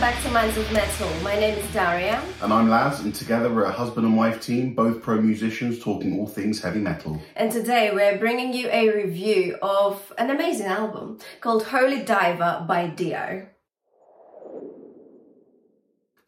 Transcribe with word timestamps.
back 0.00 0.22
to 0.22 0.30
Minds 0.30 0.56
of 0.56 0.72
Metal. 0.72 1.10
My 1.22 1.34
name 1.34 1.58
is 1.58 1.72
Daria. 1.74 2.22
And 2.40 2.54
I'm 2.54 2.70
Laz, 2.70 3.00
and 3.00 3.14
together 3.14 3.52
we're 3.52 3.64
a 3.64 3.70
husband 3.70 4.06
and 4.06 4.16
wife 4.16 4.40
team, 4.40 4.74
both 4.74 5.02
pro 5.02 5.20
musicians 5.20 5.78
talking 5.78 6.18
all 6.18 6.26
things 6.26 6.62
heavy 6.62 6.80
metal. 6.80 7.20
And 7.36 7.52
today 7.52 7.90
we're 7.92 8.16
bringing 8.16 8.54
you 8.54 8.70
a 8.72 8.88
review 8.88 9.58
of 9.60 10.10
an 10.16 10.30
amazing 10.30 10.68
album 10.68 11.18
called 11.42 11.64
Holy 11.64 12.02
Diver 12.02 12.64
by 12.66 12.86
Dio. 12.86 13.46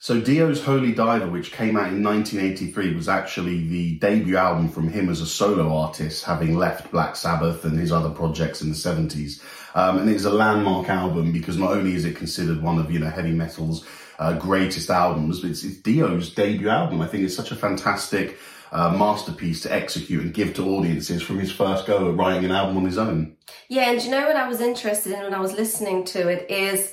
So 0.03 0.21
Dio's 0.21 0.65
Holy 0.65 0.91
Diver, 0.91 1.29
which 1.29 1.53
came 1.53 1.77
out 1.77 1.93
in 1.93 2.03
1983, 2.03 2.97
was 2.97 3.09
actually 3.09 3.69
the 3.69 3.95
debut 3.99 4.37
album 4.37 4.69
from 4.69 4.89
him 4.89 5.09
as 5.09 5.21
a 5.21 5.27
solo 5.27 5.77
artist, 5.77 6.25
having 6.25 6.57
left 6.57 6.91
Black 6.91 7.15
Sabbath 7.15 7.65
and 7.65 7.79
his 7.79 7.93
other 7.93 8.11
projects 8.11 8.63
in 8.63 8.71
the 8.71 8.75
70s. 8.75 9.41
Um, 9.77 9.99
and 9.99 10.11
it's 10.11 10.25
a 10.25 10.31
landmark 10.31 10.89
album 10.89 11.31
because 11.31 11.57
not 11.57 11.71
only 11.71 11.95
is 11.95 12.05
it 12.05 12.17
considered 12.17 12.61
one 12.61 12.81
of, 12.81 12.91
you 12.91 12.99
know, 12.99 13.11
heavy 13.11 13.31
metal's 13.31 13.87
uh, 14.19 14.37
greatest 14.37 14.91
albums, 14.91 15.39
but 15.39 15.51
it's, 15.51 15.63
it's, 15.63 15.77
Dio's 15.77 16.35
debut 16.35 16.69
album. 16.69 17.01
I 17.01 17.07
think 17.07 17.23
it's 17.23 17.37
such 17.37 17.53
a 17.53 17.57
fantastic 17.57 18.39
uh, 18.73 18.91
masterpiece 18.99 19.63
to 19.63 19.73
execute 19.73 20.25
and 20.25 20.35
give 20.35 20.53
to 20.55 20.69
audiences 20.69 21.23
from 21.23 21.39
his 21.39 21.53
first 21.53 21.87
go 21.87 22.11
at 22.11 22.17
writing 22.17 22.45
an 22.45 22.51
album 22.51 22.77
on 22.77 22.87
his 22.87 22.99
own. 22.99 23.37
Yeah, 23.69 23.93
and 23.93 24.03
you 24.03 24.11
know 24.11 24.27
what 24.27 24.35
I 24.35 24.49
was 24.49 24.61
interested 24.61 25.13
in 25.13 25.21
when 25.21 25.33
I 25.33 25.41
was 25.41 25.53
listening 25.53 26.05
to 26.07 26.29
it 26.29 26.51
is 26.51 26.93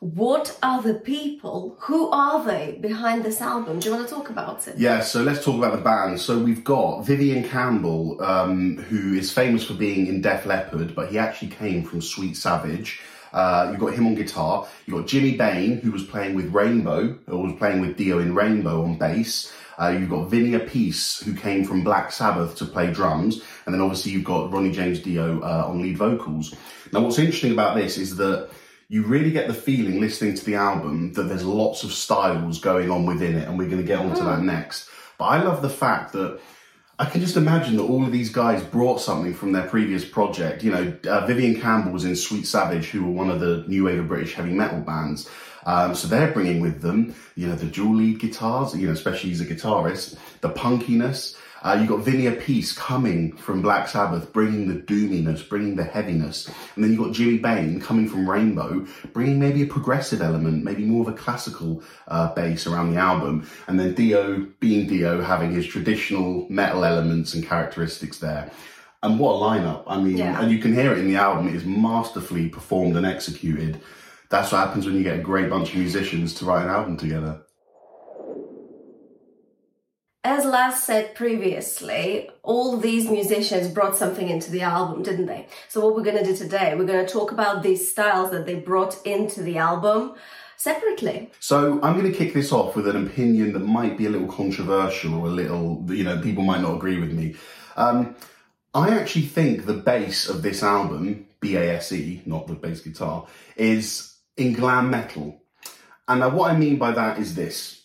what 0.00 0.58
are 0.62 0.80
the 0.80 0.94
people? 0.94 1.76
Who 1.80 2.10
are 2.10 2.42
they 2.42 2.78
behind 2.80 3.22
this 3.22 3.42
album? 3.42 3.80
Do 3.80 3.90
you 3.90 3.94
want 3.94 4.08
to 4.08 4.14
talk 4.14 4.30
about 4.30 4.66
it? 4.66 4.78
Yeah, 4.78 5.00
so 5.00 5.22
let's 5.22 5.44
talk 5.44 5.56
about 5.56 5.76
the 5.76 5.82
band. 5.82 6.18
So 6.18 6.38
we've 6.38 6.64
got 6.64 7.02
Vivian 7.02 7.46
Campbell, 7.46 8.22
um, 8.22 8.78
who 8.78 9.12
is 9.14 9.30
famous 9.30 9.62
for 9.62 9.74
being 9.74 10.06
in 10.06 10.22
Def 10.22 10.46
Leppard, 10.46 10.94
but 10.94 11.10
he 11.10 11.18
actually 11.18 11.48
came 11.48 11.84
from 11.84 12.00
Sweet 12.00 12.34
Savage. 12.34 13.00
Uh, 13.34 13.68
you've 13.70 13.80
got 13.80 13.92
him 13.92 14.06
on 14.06 14.14
guitar. 14.14 14.66
You've 14.86 14.96
got 14.96 15.06
Jimmy 15.06 15.36
Bain, 15.36 15.82
who 15.82 15.92
was 15.92 16.02
playing 16.02 16.34
with 16.34 16.46
Rainbow, 16.46 17.18
or 17.28 17.42
was 17.42 17.56
playing 17.58 17.82
with 17.82 17.98
Dio 17.98 18.20
in 18.20 18.34
Rainbow 18.34 18.82
on 18.82 18.96
bass. 18.96 19.52
Uh, 19.78 19.88
you've 19.88 20.10
got 20.10 20.30
Vinny 20.30 20.52
Appice, 20.52 21.22
who 21.24 21.34
came 21.34 21.62
from 21.62 21.84
Black 21.84 22.10
Sabbath 22.10 22.56
to 22.56 22.64
play 22.64 22.90
drums. 22.90 23.42
And 23.66 23.74
then 23.74 23.82
obviously 23.82 24.12
you've 24.12 24.24
got 24.24 24.50
Ronnie 24.50 24.72
James 24.72 25.00
Dio 25.00 25.40
uh, 25.42 25.64
on 25.66 25.82
lead 25.82 25.98
vocals. 25.98 26.54
Now, 26.90 27.00
what's 27.00 27.18
interesting 27.18 27.52
about 27.52 27.76
this 27.76 27.98
is 27.98 28.16
that 28.16 28.50
you 28.90 29.04
really 29.04 29.30
get 29.30 29.46
the 29.46 29.54
feeling 29.54 30.00
listening 30.00 30.34
to 30.34 30.44
the 30.44 30.56
album 30.56 31.12
that 31.12 31.22
there's 31.22 31.44
lots 31.44 31.84
of 31.84 31.92
styles 31.92 32.58
going 32.58 32.90
on 32.90 33.06
within 33.06 33.36
it, 33.36 33.46
and 33.46 33.56
we're 33.56 33.68
going 33.68 33.80
to 33.80 33.86
get 33.86 34.00
onto 34.00 34.24
that 34.24 34.40
mm. 34.40 34.46
next. 34.46 34.90
But 35.16 35.26
I 35.26 35.42
love 35.44 35.62
the 35.62 35.70
fact 35.70 36.12
that 36.14 36.40
I 36.98 37.04
can 37.04 37.20
just 37.20 37.36
imagine 37.36 37.76
that 37.76 37.84
all 37.84 38.04
of 38.04 38.10
these 38.10 38.30
guys 38.30 38.64
brought 38.64 39.00
something 39.00 39.32
from 39.32 39.52
their 39.52 39.68
previous 39.68 40.04
project. 40.04 40.64
You 40.64 40.72
know, 40.72 40.98
uh, 41.08 41.24
Vivian 41.24 41.60
Campbell 41.60 41.92
was 41.92 42.04
in 42.04 42.16
Sweet 42.16 42.48
Savage, 42.48 42.86
who 42.86 43.04
were 43.04 43.12
one 43.12 43.30
of 43.30 43.38
the 43.38 43.64
new 43.68 43.84
wave 43.84 44.00
of 44.00 44.08
British 44.08 44.34
heavy 44.34 44.52
metal 44.52 44.80
bands. 44.80 45.30
Um, 45.64 45.94
so 45.94 46.08
they're 46.08 46.32
bringing 46.32 46.60
with 46.60 46.80
them, 46.80 47.14
you 47.36 47.46
know, 47.46 47.54
the 47.54 47.66
dual 47.66 47.94
lead 47.94 48.18
guitars, 48.18 48.76
you 48.76 48.88
know, 48.88 48.92
especially 48.92 49.30
as 49.30 49.40
a 49.40 49.46
guitarist, 49.46 50.18
the 50.40 50.50
punkiness, 50.50 51.36
uh, 51.62 51.78
you 51.80 51.86
got 51.86 52.04
Vinny 52.04 52.24
Appice 52.24 52.74
coming 52.74 53.36
from 53.36 53.60
Black 53.60 53.88
Sabbath, 53.88 54.32
bringing 54.32 54.68
the 54.68 54.80
doominess, 54.80 55.46
bringing 55.46 55.76
the 55.76 55.84
heaviness. 55.84 56.48
And 56.74 56.82
then 56.82 56.92
you 56.92 56.98
got 56.98 57.12
Jimmy 57.12 57.38
Bain 57.38 57.80
coming 57.80 58.08
from 58.08 58.28
Rainbow, 58.28 58.86
bringing 59.12 59.38
maybe 59.38 59.62
a 59.62 59.66
progressive 59.66 60.22
element, 60.22 60.64
maybe 60.64 60.84
more 60.84 61.02
of 61.02 61.14
a 61.14 61.16
classical 61.16 61.82
uh, 62.08 62.32
bass 62.34 62.66
around 62.66 62.92
the 62.92 62.98
album. 62.98 63.46
And 63.66 63.78
then 63.78 63.94
Dio, 63.94 64.46
being 64.60 64.86
Dio, 64.86 65.20
having 65.20 65.52
his 65.52 65.66
traditional 65.66 66.46
metal 66.48 66.84
elements 66.84 67.34
and 67.34 67.44
characteristics 67.44 68.18
there. 68.18 68.50
And 69.02 69.18
what 69.18 69.34
a 69.34 69.38
lineup. 69.38 69.84
I 69.86 70.00
mean, 70.00 70.16
yeah. 70.16 70.40
and 70.40 70.50
you 70.50 70.58
can 70.58 70.74
hear 70.74 70.92
it 70.92 70.98
in 70.98 71.08
the 71.08 71.16
album, 71.16 71.48
it 71.48 71.54
is 71.54 71.64
masterfully 71.64 72.48
performed 72.48 72.96
and 72.96 73.06
executed. 73.06 73.80
That's 74.30 74.52
what 74.52 74.66
happens 74.66 74.86
when 74.86 74.94
you 74.94 75.02
get 75.02 75.18
a 75.18 75.22
great 75.22 75.50
bunch 75.50 75.70
of 75.70 75.78
musicians 75.78 76.34
to 76.34 76.44
write 76.44 76.62
an 76.62 76.70
album 76.70 76.96
together. 76.96 77.42
As 80.22 80.44
Laz 80.44 80.82
said 80.82 81.14
previously, 81.14 82.28
all 82.42 82.76
these 82.76 83.08
musicians 83.08 83.68
brought 83.68 83.96
something 83.96 84.28
into 84.28 84.50
the 84.50 84.60
album, 84.60 85.02
didn't 85.02 85.24
they? 85.24 85.46
So 85.68 85.80
what 85.80 85.96
we're 85.96 86.02
going 86.02 86.22
to 86.22 86.24
do 86.24 86.36
today, 86.36 86.74
we're 86.76 86.84
going 86.84 87.06
to 87.06 87.10
talk 87.10 87.32
about 87.32 87.62
these 87.62 87.90
styles 87.90 88.30
that 88.32 88.44
they 88.44 88.56
brought 88.56 88.98
into 89.06 89.42
the 89.42 89.56
album 89.56 90.14
separately. 90.58 91.30
So 91.40 91.80
I'm 91.82 91.98
going 91.98 92.12
to 92.12 92.16
kick 92.16 92.34
this 92.34 92.52
off 92.52 92.76
with 92.76 92.86
an 92.86 93.06
opinion 93.06 93.54
that 93.54 93.60
might 93.60 93.96
be 93.96 94.04
a 94.04 94.10
little 94.10 94.28
controversial 94.28 95.14
or 95.14 95.28
a 95.28 95.30
little, 95.30 95.86
you 95.88 96.04
know, 96.04 96.20
people 96.20 96.44
might 96.44 96.60
not 96.60 96.74
agree 96.74 97.00
with 97.00 97.12
me. 97.12 97.36
Um, 97.76 98.14
I 98.74 98.90
actually 98.90 99.24
think 99.24 99.64
the 99.64 99.72
bass 99.72 100.28
of 100.28 100.42
this 100.42 100.62
album, 100.62 101.28
B-A-S-E, 101.40 102.24
not 102.26 102.46
the 102.46 102.54
bass 102.56 102.82
guitar, 102.82 103.26
is 103.56 104.16
in 104.36 104.52
glam 104.52 104.90
metal. 104.90 105.40
And 106.06 106.20
what 106.34 106.50
I 106.50 106.58
mean 106.58 106.76
by 106.76 106.92
that 106.92 107.18
is 107.18 107.34
this. 107.34 107.79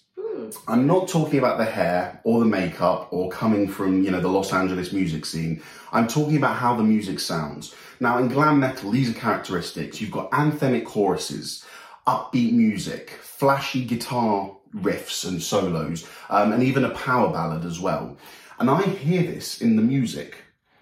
I'm 0.67 0.87
not 0.87 1.07
talking 1.07 1.39
about 1.39 1.57
the 1.57 1.65
hair 1.65 2.19
or 2.23 2.39
the 2.39 2.45
makeup 2.45 3.07
or 3.11 3.29
coming 3.29 3.67
from, 3.67 4.03
you 4.03 4.11
know, 4.11 4.19
the 4.19 4.27
Los 4.27 4.53
Angeles 4.53 4.91
music 4.91 5.25
scene. 5.25 5.61
I'm 5.91 6.07
talking 6.07 6.37
about 6.37 6.55
how 6.57 6.75
the 6.75 6.83
music 6.83 7.19
sounds. 7.19 7.73
Now, 7.99 8.17
in 8.17 8.27
glam 8.27 8.59
metal, 8.59 8.91
these 8.91 9.09
are 9.09 9.19
characteristics. 9.19 10.01
You've 10.01 10.11
got 10.11 10.31
anthemic 10.31 10.85
choruses, 10.85 11.65
upbeat 12.07 12.53
music, 12.53 13.11
flashy 13.21 13.85
guitar 13.85 14.55
riffs 14.75 15.27
and 15.27 15.41
solos, 15.41 16.07
um, 16.29 16.51
and 16.51 16.63
even 16.63 16.83
a 16.83 16.89
power 16.89 17.31
ballad 17.31 17.65
as 17.65 17.79
well. 17.79 18.17
And 18.59 18.69
I 18.69 18.81
hear 18.83 19.23
this 19.23 19.61
in 19.61 19.75
the 19.75 19.81
music. 19.81 20.37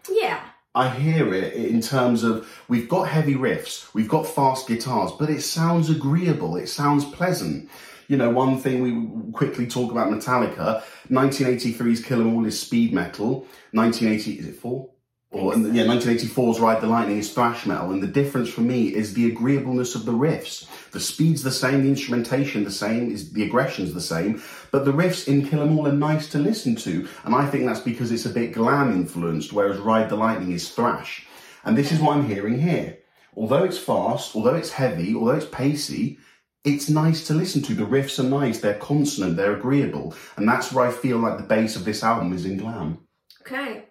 Yeah. 0.10 0.42
I 0.76 0.90
hear 0.90 1.34
it 1.34 1.54
in 1.54 1.82
terms 1.82 2.24
of 2.24 2.50
we've 2.68 2.90
got 2.90 3.08
heavy 3.08 3.36
riffs, 3.36 3.94
we've 3.94 4.10
got 4.10 4.26
fast 4.26 4.68
guitars, 4.68 5.12
but 5.20 5.30
it 5.30 5.42
sounds 5.42 5.90
agreeable, 5.92 6.56
it 6.56 6.68
sounds 6.68 7.06
pleasant. 7.06 7.70
You 8.14 8.20
know, 8.20 8.30
one 8.30 8.60
thing 8.60 8.84
we 8.84 9.32
quickly 9.32 9.66
talk 9.66 9.90
about 9.90 10.12
Metallica, 10.12 10.84
1983's 11.10 12.00
Kill 12.00 12.22
'Em 12.22 12.36
All 12.36 12.46
is 12.46 12.60
speed 12.60 12.94
metal. 12.94 13.48
1980, 13.72 14.34
is 14.34 14.46
it 14.46 14.56
four? 14.56 14.92
Or, 15.32 15.58
yeah, 15.58 15.86
1984's 15.86 16.60
Ride 16.60 16.80
the 16.80 16.86
Lightning 16.86 17.18
is 17.18 17.34
thrash 17.34 17.66
metal, 17.66 17.92
and 17.92 18.04
the 18.04 18.08
difference 18.22 18.50
for 18.50 18.62
me 18.62 18.94
is 18.94 19.16
the 19.16 19.26
agreeableness 19.26 19.96
of 19.96 20.06
the 20.06 20.12
riffs. 20.12 20.68
The 20.92 21.00
speed's 21.00 21.42
the 21.42 21.50
same, 21.50 21.82
the 21.82 21.90
instrumentation 21.90 22.64
the 22.64 22.70
same, 22.70 23.10
is 23.10 23.34
the 23.34 23.42
aggression's 23.42 23.96
the 23.96 24.00
same, 24.00 24.44
but 24.70 24.86
the 24.86 24.94
riffs 24.94 25.28
in 25.28 25.48
Kill 25.48 25.64
'Em 25.64 25.76
All 25.76 25.88
are 25.88 25.92
nice 25.92 26.28
to 26.34 26.38
listen 26.38 26.76
to, 26.76 27.08
and 27.26 27.34
I 27.34 27.48
think 27.48 27.66
that's 27.66 27.80
because 27.80 28.12
it's 28.12 28.28
a 28.28 28.30
bit 28.30 28.54
glam 28.54 28.92
influenced, 28.92 29.54
whereas 29.54 29.80
Ride 29.80 30.10
the 30.10 30.18
Lightning 30.18 30.52
is 30.52 30.70
thrash. 30.70 31.26
And 31.66 31.76
this 31.76 31.92
is 31.92 32.00
what 32.00 32.16
I'm 32.16 32.28
hearing 32.28 32.60
here. 32.60 32.98
Although 33.36 33.64
it's 33.64 33.80
fast, 33.80 34.36
although 34.36 34.54
it's 34.54 34.74
heavy, 34.74 35.16
although 35.16 35.32
it's 35.32 35.48
pacey, 35.48 36.20
it's 36.64 36.90
nice 36.90 37.28
to 37.28 37.34
listen 37.34 37.62
to. 37.64 37.74
The 37.74 37.84
riffs 37.84 38.20
are 38.20 38.28
nice, 38.28 38.60
they're 38.60 38.76
consonant, 38.76 39.36
they're 39.36 39.56
agreeable. 39.56 40.16
And 40.38 40.48
that's 40.48 40.72
where 40.72 40.88
I 40.88 40.92
feel 40.92 41.18
like 41.18 41.38
the 41.38 41.44
base 41.44 41.76
of 41.76 41.86
this 41.86 42.04
album 42.04 42.34
is 42.34 42.46
in 42.46 42.58
glam. 42.58 43.00
Okay. 43.42 43.86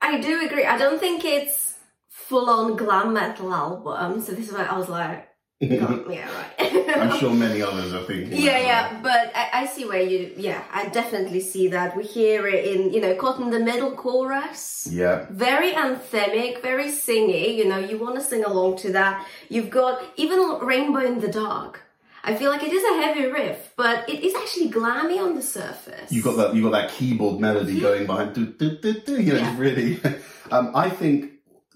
I 0.00 0.20
do 0.20 0.44
agree. 0.46 0.64
I 0.64 0.78
don't 0.78 0.98
think 0.98 1.24
it's 1.24 1.74
full 2.08 2.48
on 2.48 2.76
glam 2.76 3.12
metal 3.12 3.52
album. 3.52 4.22
So 4.22 4.32
this 4.32 4.48
is 4.48 4.54
why 4.54 4.64
I 4.64 4.78
was 4.78 4.88
like, 4.88 5.28
oh, 5.62 6.06
yeah, 6.08 6.30
right. 6.32 6.96
I'm 6.96 7.18
sure 7.18 7.34
many 7.34 7.60
others 7.60 7.92
are 7.92 8.04
thinking. 8.04 8.40
Yeah, 8.40 8.60
yeah, 8.60 9.00
but 9.02 9.32
I, 9.34 9.50
I, 9.52 9.66
see 9.66 9.84
where 9.84 10.00
you. 10.00 10.32
Yeah, 10.36 10.62
I 10.72 10.86
definitely 10.86 11.40
see 11.40 11.66
that. 11.68 11.96
We 11.96 12.04
hear 12.04 12.46
it 12.46 12.64
in, 12.64 12.92
you 12.92 13.00
know, 13.00 13.16
caught 13.16 13.40
in 13.40 13.50
the 13.50 13.58
middle 13.58 13.90
chorus. 13.96 14.86
Yeah. 14.88 15.26
Very 15.30 15.72
anthemic, 15.72 16.62
very 16.62 16.84
singy. 16.84 17.56
You 17.56 17.64
know, 17.64 17.78
you 17.78 17.98
want 17.98 18.14
to 18.14 18.20
sing 18.20 18.44
along 18.44 18.76
to 18.78 18.92
that. 18.92 19.26
You've 19.48 19.68
got 19.68 20.00
even 20.16 20.38
Rainbow 20.60 21.00
in 21.00 21.18
the 21.18 21.28
Dark 21.28 21.82
I 22.24 22.34
feel 22.34 22.50
like 22.50 22.62
it 22.62 22.72
is 22.72 22.84
a 22.84 23.02
heavy 23.02 23.26
riff, 23.26 23.72
but 23.76 24.08
it 24.08 24.22
is 24.22 24.34
actually 24.34 24.70
glammy 24.70 25.18
on 25.18 25.34
the 25.34 25.42
surface. 25.42 26.10
You 26.10 26.22
got 26.22 26.36
that. 26.36 26.54
You 26.54 26.62
got 26.62 26.72
that 26.72 26.90
keyboard 26.90 27.40
melody 27.40 27.80
going 27.80 28.06
behind. 28.06 28.34
Do, 28.34 28.46
do, 28.46 28.76
do, 28.78 29.00
do, 29.00 29.20
you 29.20 29.34
know, 29.34 29.40
yeah. 29.40 29.58
really. 29.58 30.00
Um, 30.50 30.72
I 30.74 30.88
think 30.88 31.32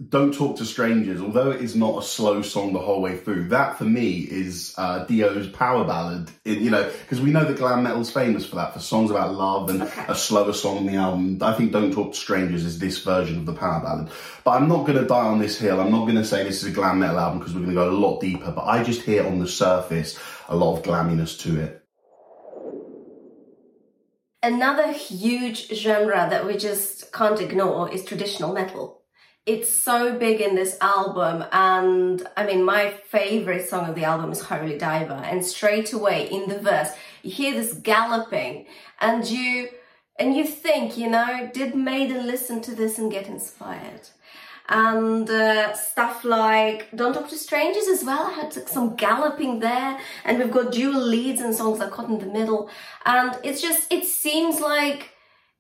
don't 0.09 0.33
Talk 0.33 0.57
to 0.57 0.65
Strangers, 0.65 1.21
although 1.21 1.51
it 1.51 1.61
is 1.61 1.77
not 1.77 1.99
a 1.99 2.03
slow 2.03 2.43
song 2.43 2.73
the 2.73 2.79
whole 2.79 3.03
way 3.03 3.17
through, 3.17 3.49
that 3.49 3.77
for 3.77 3.85
me 3.85 4.21
is 4.21 4.75
uh, 4.79 5.05
Dio's 5.05 5.49
power 5.49 5.85
ballad. 5.85 6.31
In, 6.45 6.63
you 6.63 6.71
know, 6.71 6.91
because 7.03 7.21
we 7.21 7.31
know 7.31 7.45
that 7.45 7.59
glam 7.59 7.83
metal's 7.83 8.11
famous 8.11 8.47
for 8.47 8.57
that, 8.57 8.73
for 8.73 8.81
songs 8.81 9.11
about 9.11 9.35
love 9.35 9.69
and 9.69 9.83
okay. 9.83 10.05
a 10.09 10.15
slower 10.15 10.53
song 10.53 10.79
on 10.79 10.87
the 10.87 10.97
album. 10.97 11.39
I 11.43 11.53
think 11.53 11.73
Don't 11.73 11.93
Talk 11.93 12.13
to 12.13 12.19
Strangers 12.19 12.65
is 12.65 12.79
this 12.79 13.03
version 13.03 13.39
of 13.39 13.47
the 13.47 13.53
power 13.53 13.81
ballad. 13.81 14.11
But 14.45 14.53
I'm 14.53 14.69
not 14.69 14.87
going 14.87 14.99
to 14.99 15.07
die 15.07 15.27
on 15.27 15.39
this 15.39 15.59
hill. 15.59 15.81
I'm 15.81 15.93
not 15.93 16.03
going 16.03 16.17
to 16.17 16.25
say 16.25 16.43
this 16.43 16.63
is 16.63 16.71
a 16.71 16.75
glam 16.75 16.99
metal 16.99 17.19
album 17.19 17.39
because 17.39 17.55
we're 17.55 17.61
going 17.61 17.75
to 17.75 17.81
go 17.81 17.91
a 17.91 17.93
lot 17.93 18.21
deeper. 18.21 18.51
But 18.51 18.65
I 18.65 18.83
just 18.83 19.03
hear 19.03 19.27
on 19.27 19.39
the 19.39 19.49
surface 19.49 20.19
a 20.49 20.57
lot 20.57 20.79
of 20.79 20.85
glamminess 20.85 21.39
to 21.41 21.61
it. 21.61 21.79
Another 24.43 24.91
huge 24.93 25.69
genre 25.69 26.27
that 26.29 26.47
we 26.47 26.57
just 26.57 27.13
can't 27.13 27.41
ignore 27.41 27.93
is 27.93 28.05
traditional 28.05 28.53
metal 28.53 29.02
it's 29.45 29.73
so 29.73 30.17
big 30.19 30.41
in 30.41 30.55
this 30.55 30.77
album 30.81 31.45
and 31.53 32.27
i 32.37 32.47
mean 32.47 32.63
my 32.63 32.91
favorite 32.91 33.69
song 33.69 33.89
of 33.89 33.95
the 33.95 34.05
album 34.05 34.31
is 34.31 34.41
holy 34.41 34.79
diver 34.79 35.15
and 35.15 35.45
straight 35.45 35.93
away 35.93 36.29
in 36.31 36.49
the 36.49 36.59
verse 36.59 36.91
you 37.23 37.31
hear 37.31 37.53
this 37.53 37.75
galloping 37.75 38.65
and 39.01 39.27
you 39.27 39.69
and 40.19 40.37
you 40.37 40.45
think 40.45 40.97
you 40.97 41.11
know 41.11 41.51
did 41.53 41.75
maiden 41.75 42.27
listen 42.27 42.61
to 42.61 42.75
this 42.75 42.99
and 42.99 43.11
get 43.11 43.27
inspired 43.27 44.09
and 44.69 45.29
uh, 45.29 45.75
stuff 45.75 46.25
like 46.25 46.89
Don't 46.95 47.13
Talk 47.13 47.29
to 47.31 47.37
Strangers 47.37 47.89
as 47.89 48.05
well. 48.05 48.29
I 48.29 48.33
had 48.33 48.53
some 48.69 48.95
galloping 48.95 49.59
there, 49.59 49.99
and 50.25 50.39
we've 50.39 50.53
got 50.53 50.73
dual 50.73 51.01
leads 51.01 51.41
and 51.41 51.55
songs 51.55 51.79
like 51.79 51.91
Caught 51.91 52.09
in 52.11 52.19
the 52.19 52.27
Middle, 52.27 52.71
and 53.05 53.37
it's 53.43 53.61
just 53.61 53.93
it 53.93 54.05
seems 54.05 54.61
like 54.61 55.12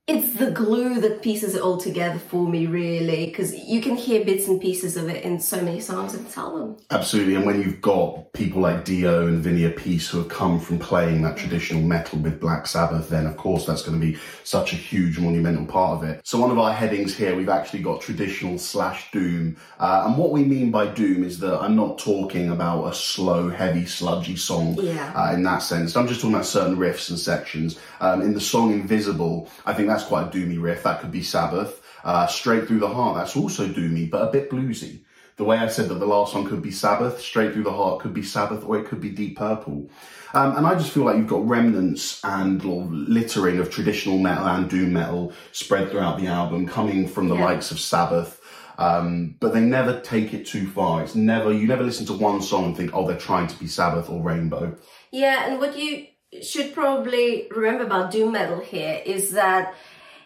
it's 0.09 0.35
the 0.35 0.51
glue 0.51 1.01
that 1.01 1.23
pieces 1.23 1.55
it 1.55 1.63
all 1.63 1.79
together 1.79 2.19
for 2.19 2.49
me, 2.49 2.67
really, 2.67 3.27
because 3.27 3.55
you 3.55 3.81
can 3.81 3.95
hear 3.95 4.25
bits 4.25 4.49
and 4.49 4.61
pieces 4.61 4.97
of 4.97 5.09
it 5.09 5.23
in 5.23 5.39
so 5.39 5.63
many 5.63 5.79
songs 5.79 6.13
in 6.15 6.25
this 6.25 6.37
album. 6.37 6.77
Absolutely, 6.91 7.37
and 7.37 7.47
when 7.47 7.63
you've 7.63 7.81
got 7.81 8.33
people 8.33 8.61
like 8.61 8.85
Dio 8.85 9.29
and 9.29 9.41
Vinny 9.41 9.61
Appice 9.63 10.09
who 10.09 10.19
have 10.19 10.29
come 10.29 10.59
from 10.59 10.81
playing 10.81 11.23
that 11.23 11.37
traditional 11.37 11.83
metal 11.83 12.19
with 12.19 12.41
Black 12.41 12.67
Sabbath, 12.67 13.11
then 13.11 13.27
of 13.27 13.37
course 13.37 13.65
that's 13.65 13.83
going 13.83 14.01
to 14.01 14.05
be 14.05 14.19
such 14.43 14.73
a 14.73 14.77
huge 14.77 15.21
monumental 15.21 15.67
part 15.67 15.99
of 16.03 16.09
it. 16.09 16.21
So 16.27 16.41
one 16.41 16.51
of 16.51 16.59
our 16.59 16.73
headings 16.73 17.17
here, 17.17 17.37
we've 17.37 17.49
actually 17.49 17.83
got 17.83 18.01
traditional 18.01 18.59
slash 18.59 19.09
doom, 19.13 19.57
uh, 19.79 20.03
and 20.07 20.19
what 20.19 20.33
we 20.33 20.43
mean 20.43 20.73
by 20.73 20.87
doom 20.89 21.23
is 21.23 21.39
that 21.39 21.61
I'm 21.61 21.77
not 21.77 21.99
talking 22.01 22.51
about 22.51 22.87
a 22.87 22.95
slow, 22.95 23.49
heavy, 23.51 23.87
sludgy 23.87 24.35
song 24.35 24.77
Yeah. 24.81 25.13
uh, 25.15 25.33
in 25.33 25.45
that 25.45 25.59
sense. 25.59 25.95
I'm 25.97 26.09
just 26.09 26.21
talking 26.23 26.35
about 26.35 26.47
certain 26.47 26.77
riffs 26.77 27.09
and 27.09 27.19
sections. 27.19 27.79
Um, 28.01 28.21
in 28.21 28.35
the 28.35 28.41
song 28.41 28.73
Invisible, 28.73 29.49
I 29.65 29.75
think 29.75 29.92
that's 29.93 30.05
quite 30.05 30.27
a 30.27 30.31
doomy 30.31 30.61
riff. 30.61 30.83
That 30.83 31.01
could 31.01 31.13
be 31.13 31.23
Sabbath. 31.23 31.81
Uh, 32.05 32.27
Straight 32.27 32.67
Through 32.67 32.81
the 32.81 32.89
Heart, 32.89 33.17
that's 33.17 33.37
also 33.37 33.67
doomy, 33.69 34.11
but 34.11 34.27
a 34.29 34.33
bit 34.33 34.51
bluesy. 34.51 35.03
The 35.37 35.45
way 35.45 35.57
I 35.57 35.69
said 35.69 35.89
that 35.89 35.95
the 36.01 36.07
last 36.07 36.35
one 36.35 36.45
could 36.47 36.61
be 36.63 36.71
Sabbath, 36.71 37.21
Straight 37.21 37.53
Through 37.53 37.63
the 37.63 37.73
Heart 37.73 38.01
could 38.01 38.13
be 38.13 38.23
Sabbath, 38.23 38.65
or 38.65 38.79
it 38.79 38.87
could 38.87 39.01
be 39.01 39.11
Deep 39.11 39.39
Purple. 39.39 39.89
Um, 40.35 40.57
and 40.57 40.67
I 40.67 40.75
just 40.75 40.91
feel 40.93 41.05
like 41.05 41.17
you've 41.17 41.29
got 41.29 41.47
remnants 41.47 42.21
and 42.25 42.63
littering 42.65 43.59
of 43.59 43.71
traditional 43.71 44.19
metal 44.19 44.47
and 44.47 44.69
doom 44.69 44.93
metal 44.93 45.33
spread 45.53 45.91
throughout 45.91 46.19
the 46.19 46.27
album, 46.27 46.67
coming 46.67 47.07
from 47.07 47.29
the 47.29 47.37
Yeah. 47.37 47.45
likes 47.45 47.71
of 47.71 47.79
Sabbath. 47.79 48.41
Um, 48.79 49.37
but 49.39 49.53
they 49.53 49.61
never 49.61 50.01
take 50.01 50.33
it 50.35 50.47
too 50.47 50.67
far. 50.67 51.03
It's 51.03 51.15
never, 51.15 51.53
you 51.53 51.67
never 51.69 51.85
listen 51.85 52.07
to 52.07 52.15
one 52.15 52.41
song 52.43 52.65
and 52.67 52.77
think, 52.77 52.91
oh, 52.95 53.07
they're 53.07 53.17
trying 53.17 53.47
to 53.47 53.59
be 53.59 53.67
Sabbath 53.67 54.09
or 54.11 54.23
Rainbow. 54.23 54.75
Yeah, 55.11 55.47
and 55.47 55.61
would 55.61 55.75
you 55.77 56.07
should 56.41 56.73
probably 56.73 57.49
remember 57.51 57.85
about 57.85 58.11
doom 58.11 58.33
metal 58.33 58.61
here 58.61 59.03
is 59.05 59.33
that 59.33 59.75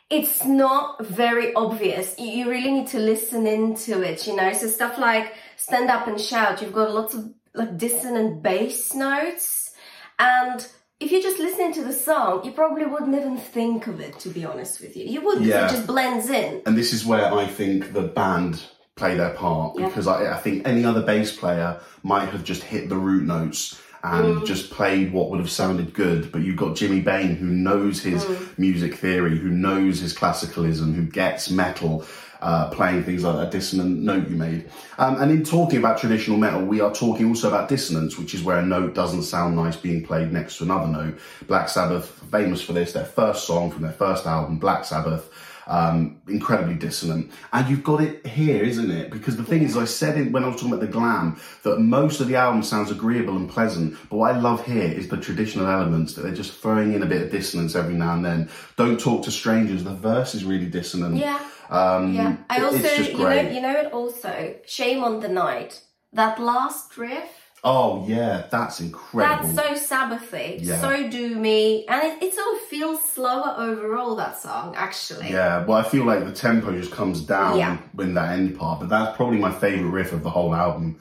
it's 0.08 0.44
not 0.44 1.04
very 1.04 1.52
obvious. 1.54 2.14
You 2.18 2.48
really 2.48 2.70
need 2.70 2.86
to 2.88 2.98
listen 3.00 3.46
into 3.46 4.02
it, 4.02 4.26
you 4.26 4.36
know. 4.36 4.52
So 4.52 4.68
stuff 4.68 4.98
like 4.98 5.34
stand 5.56 5.90
up 5.90 6.06
and 6.06 6.20
shout, 6.20 6.62
you've 6.62 6.72
got 6.72 6.94
lots 6.94 7.14
of 7.14 7.32
like 7.54 7.76
dissonant 7.76 8.42
bass 8.42 8.94
notes, 8.94 9.72
and 10.18 10.66
if 11.00 11.10
you 11.10 11.22
just 11.22 11.38
listen 11.38 11.72
to 11.74 11.84
the 11.84 11.92
song, 11.92 12.44
you 12.44 12.52
probably 12.52 12.86
wouldn't 12.86 13.14
even 13.14 13.36
think 13.36 13.86
of 13.86 14.00
it. 14.00 14.18
To 14.20 14.28
be 14.28 14.44
honest 14.44 14.80
with 14.80 14.96
you, 14.96 15.04
you 15.04 15.20
wouldn't. 15.22 15.46
Yeah. 15.46 15.66
It 15.66 15.70
just 15.70 15.86
blends 15.86 16.30
in. 16.30 16.62
And 16.66 16.76
this 16.76 16.92
is 16.92 17.04
where 17.04 17.32
I 17.34 17.46
think 17.46 17.92
the 17.92 18.02
band 18.02 18.62
play 18.94 19.14
their 19.16 19.34
part 19.34 19.78
Yeah. 19.78 19.88
because 19.88 20.06
I, 20.06 20.32
I 20.32 20.38
think 20.38 20.66
any 20.66 20.84
other 20.84 21.02
bass 21.02 21.36
player 21.36 21.80
might 22.02 22.30
have 22.30 22.44
just 22.44 22.62
hit 22.62 22.88
the 22.88 22.96
root 22.96 23.24
notes 23.24 23.78
and 24.12 24.36
Mm. 24.36 24.46
just 24.46 24.70
played 24.70 25.12
what 25.12 25.30
would 25.30 25.40
have 25.40 25.50
sounded 25.50 25.92
good. 25.92 26.30
But 26.32 26.42
you've 26.42 26.56
got 26.56 26.76
Jimmy 26.76 27.00
Bain 27.00 27.36
who 27.36 27.46
knows 27.46 28.02
his 28.02 28.24
Mm. 28.24 28.36
music 28.58 28.94
theory, 28.94 29.36
who 29.38 29.48
knows 29.48 30.00
his 30.00 30.14
classicalism, 30.14 30.94
who 30.94 31.02
gets 31.02 31.50
metal. 31.50 32.04
Uh, 32.42 32.68
playing 32.68 33.02
things 33.02 33.24
like 33.24 33.34
that 33.34 33.50
dissonant 33.50 34.02
note 34.02 34.28
you 34.28 34.36
made. 34.36 34.66
Um, 34.98 35.16
and 35.22 35.30
in 35.30 35.42
talking 35.42 35.78
about 35.78 35.96
traditional 35.96 36.36
metal, 36.36 36.60
we 36.60 36.82
are 36.82 36.92
talking 36.92 37.26
also 37.28 37.48
about 37.48 37.70
dissonance, 37.70 38.18
which 38.18 38.34
is 38.34 38.42
where 38.42 38.58
a 38.58 38.62
note 38.64 38.94
doesn't 38.94 39.22
sound 39.22 39.56
nice 39.56 39.74
being 39.74 40.04
played 40.04 40.34
next 40.34 40.58
to 40.58 40.64
another 40.64 40.86
note. 40.86 41.18
Black 41.48 41.70
Sabbath, 41.70 42.22
famous 42.30 42.60
for 42.60 42.74
this, 42.74 42.92
their 42.92 43.06
first 43.06 43.46
song 43.46 43.70
from 43.70 43.82
their 43.84 43.92
first 43.92 44.26
album, 44.26 44.58
Black 44.58 44.84
Sabbath, 44.84 45.30
um, 45.66 46.20
incredibly 46.28 46.74
dissonant. 46.74 47.30
And 47.52 47.68
you've 47.68 47.84
got 47.84 48.00
it 48.00 48.26
here, 48.26 48.62
isn't 48.62 48.90
it? 48.90 49.10
Because 49.10 49.36
the 49.36 49.44
thing 49.44 49.62
is, 49.62 49.76
I 49.76 49.84
said 49.84 50.16
it 50.18 50.32
when 50.32 50.44
I 50.44 50.48
was 50.48 50.56
talking 50.56 50.72
about 50.72 50.80
the 50.80 50.86
glam, 50.86 51.40
that 51.64 51.80
most 51.80 52.20
of 52.20 52.28
the 52.28 52.36
album 52.36 52.62
sounds 52.62 52.90
agreeable 52.90 53.36
and 53.36 53.48
pleasant. 53.48 53.96
But 54.08 54.16
what 54.16 54.34
I 54.34 54.38
love 54.38 54.64
here 54.64 54.90
is 54.90 55.08
the 55.08 55.16
traditional 55.16 55.66
elements 55.66 56.14
that 56.14 56.22
they're 56.22 56.34
just 56.34 56.54
throwing 56.60 56.92
in 56.92 57.02
a 57.02 57.06
bit 57.06 57.22
of 57.22 57.30
dissonance 57.30 57.74
every 57.74 57.94
now 57.94 58.14
and 58.14 58.24
then. 58.24 58.50
Don't 58.76 58.98
talk 58.98 59.24
to 59.24 59.30
strangers. 59.30 59.84
The 59.84 59.94
verse 59.94 60.34
is 60.34 60.44
really 60.44 60.66
dissonant. 60.66 61.16
Yeah. 61.16 61.40
Um, 61.68 62.14
Yeah, 62.14 62.36
I 62.48 62.60
also, 62.62 62.76
you 62.78 63.18
know, 63.18 63.40
you 63.40 63.60
know 63.60 63.76
it 63.76 63.92
also. 63.92 64.56
Shame 64.66 65.02
on 65.02 65.20
the 65.20 65.28
night. 65.28 65.82
That 66.12 66.40
last 66.40 66.96
riff. 66.96 67.45
Oh 67.68 68.04
yeah, 68.06 68.46
that's 68.48 68.78
incredible. 68.78 69.48
That's 69.52 69.88
so 69.88 69.96
Sabbathy, 69.96 70.58
Yeah. 70.62 70.80
so 70.80 70.90
doomy, 71.10 71.84
and 71.88 72.00
it, 72.04 72.22
it 72.22 72.32
sort 72.34 72.54
of 72.54 72.60
feels 72.68 73.02
slower 73.02 73.56
overall. 73.58 74.14
That 74.14 74.38
song, 74.38 74.74
actually. 74.76 75.30
Yeah, 75.32 75.64
well, 75.64 75.76
I 75.76 75.82
feel 75.82 76.04
like 76.04 76.24
the 76.24 76.32
tempo 76.32 76.70
just 76.80 76.92
comes 76.92 77.22
down 77.22 77.58
Yeah. 77.58 77.78
in 77.98 78.14
that 78.14 78.38
end 78.38 78.56
part, 78.56 78.78
but 78.78 78.88
that's 78.88 79.16
probably 79.16 79.38
my 79.38 79.50
favourite 79.50 79.90
riff 79.90 80.12
of 80.12 80.22
the 80.22 80.30
whole 80.30 80.54
album. 80.54 81.00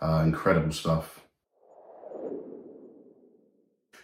Uh, 0.00 0.22
incredible 0.24 0.72
stuff. 0.72 1.15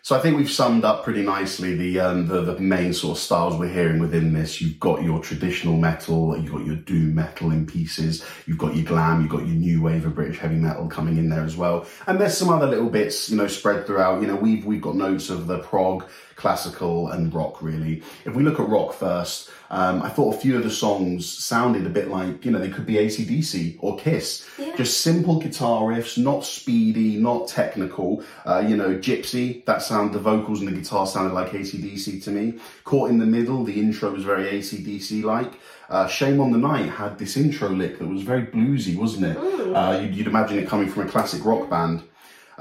So 0.04 0.16
I 0.16 0.18
think 0.18 0.36
we've 0.36 0.50
summed 0.50 0.84
up 0.84 1.04
pretty 1.04 1.22
nicely 1.22 1.76
the, 1.76 2.00
um, 2.00 2.26
the 2.26 2.40
the 2.40 2.58
main 2.58 2.92
sort 2.92 3.16
of 3.16 3.22
styles 3.22 3.56
we're 3.56 3.68
hearing 3.68 4.00
within 4.00 4.32
this. 4.32 4.60
You've 4.60 4.80
got 4.80 5.04
your 5.04 5.20
traditional 5.20 5.76
metal, 5.76 6.36
you've 6.36 6.50
got 6.50 6.66
your 6.66 6.74
doom 6.74 7.14
metal 7.14 7.52
in 7.52 7.66
pieces, 7.66 8.24
you've 8.44 8.58
got 8.58 8.74
your 8.74 8.84
glam, 8.84 9.20
you've 9.20 9.30
got 9.30 9.46
your 9.46 9.54
new 9.54 9.80
wave 9.80 10.04
of 10.04 10.16
British 10.16 10.40
heavy 10.40 10.56
metal 10.56 10.88
coming 10.88 11.18
in 11.18 11.28
there 11.28 11.44
as 11.44 11.56
well, 11.56 11.86
and 12.08 12.20
there's 12.20 12.36
some 12.36 12.48
other 12.48 12.66
little 12.66 12.90
bits, 12.90 13.30
you 13.30 13.36
know, 13.36 13.46
spread 13.46 13.86
throughout. 13.86 14.20
You 14.20 14.26
know, 14.26 14.34
we've 14.34 14.66
we've 14.66 14.82
got 14.82 14.96
notes 14.96 15.30
of 15.30 15.46
the 15.46 15.60
prog, 15.60 16.04
classical, 16.36 17.08
and 17.08 17.32
rock 17.34 17.62
really. 17.62 18.02
If 18.24 18.34
we 18.34 18.42
look 18.42 18.58
at 18.60 18.68
rock 18.68 18.92
first, 18.94 19.50
um, 19.70 20.02
I 20.02 20.08
thought 20.10 20.34
a 20.34 20.38
few 20.38 20.56
of 20.56 20.64
the 20.64 20.70
songs 20.70 21.26
sounded 21.26 21.86
a 21.86 21.90
bit 21.90 22.08
like 22.08 22.44
you 22.44 22.50
know 22.50 22.58
they 22.58 22.68
could 22.68 22.86
be 22.86 22.94
ACDC 22.94 23.76
or 23.80 23.96
Kiss, 23.96 24.46
Yeah. 24.58 24.76
just 24.76 25.00
simple 25.00 25.38
guitar 25.40 25.82
riffs, 25.82 26.18
not 26.18 26.44
speedy, 26.44 27.16
not 27.16 27.48
technical. 27.48 28.22
Uh, 28.44 28.64
you 28.66 28.76
know, 28.76 28.94
Gypsy, 28.96 29.64
that 29.64 29.82
sound, 29.82 30.12
the 30.12 30.18
vocals 30.18 30.60
and 30.60 30.68
the 30.68 30.72
guitar 30.80 31.06
sounded 31.06 31.32
like 31.34 31.50
ACDC 31.52 32.22
to 32.24 32.30
me. 32.30 32.54
Caught 32.84 33.10
in 33.10 33.18
the 33.18 33.26
Middle, 33.26 33.64
the 33.64 33.78
intro 33.80 34.10
was 34.10 34.24
very 34.24 34.44
ACDC 34.44 35.22
like. 35.24 35.52
Uh, 35.88 36.06
Shame 36.06 36.40
on 36.40 36.52
the 36.52 36.58
Night 36.58 36.88
had 36.88 37.18
this 37.18 37.36
intro 37.36 37.68
lick 37.68 37.98
that 37.98 38.08
was 38.08 38.22
very 38.22 38.46
bluesy, 38.46 38.96
wasn't 38.96 39.26
it? 39.26 39.36
Uh, 39.36 40.00
you'd, 40.02 40.14
you'd 40.14 40.26
imagine 40.26 40.58
it 40.58 40.66
coming 40.68 40.88
from 40.88 41.06
a 41.06 41.10
classic 41.10 41.44
rock 41.44 41.68
band. 41.68 42.02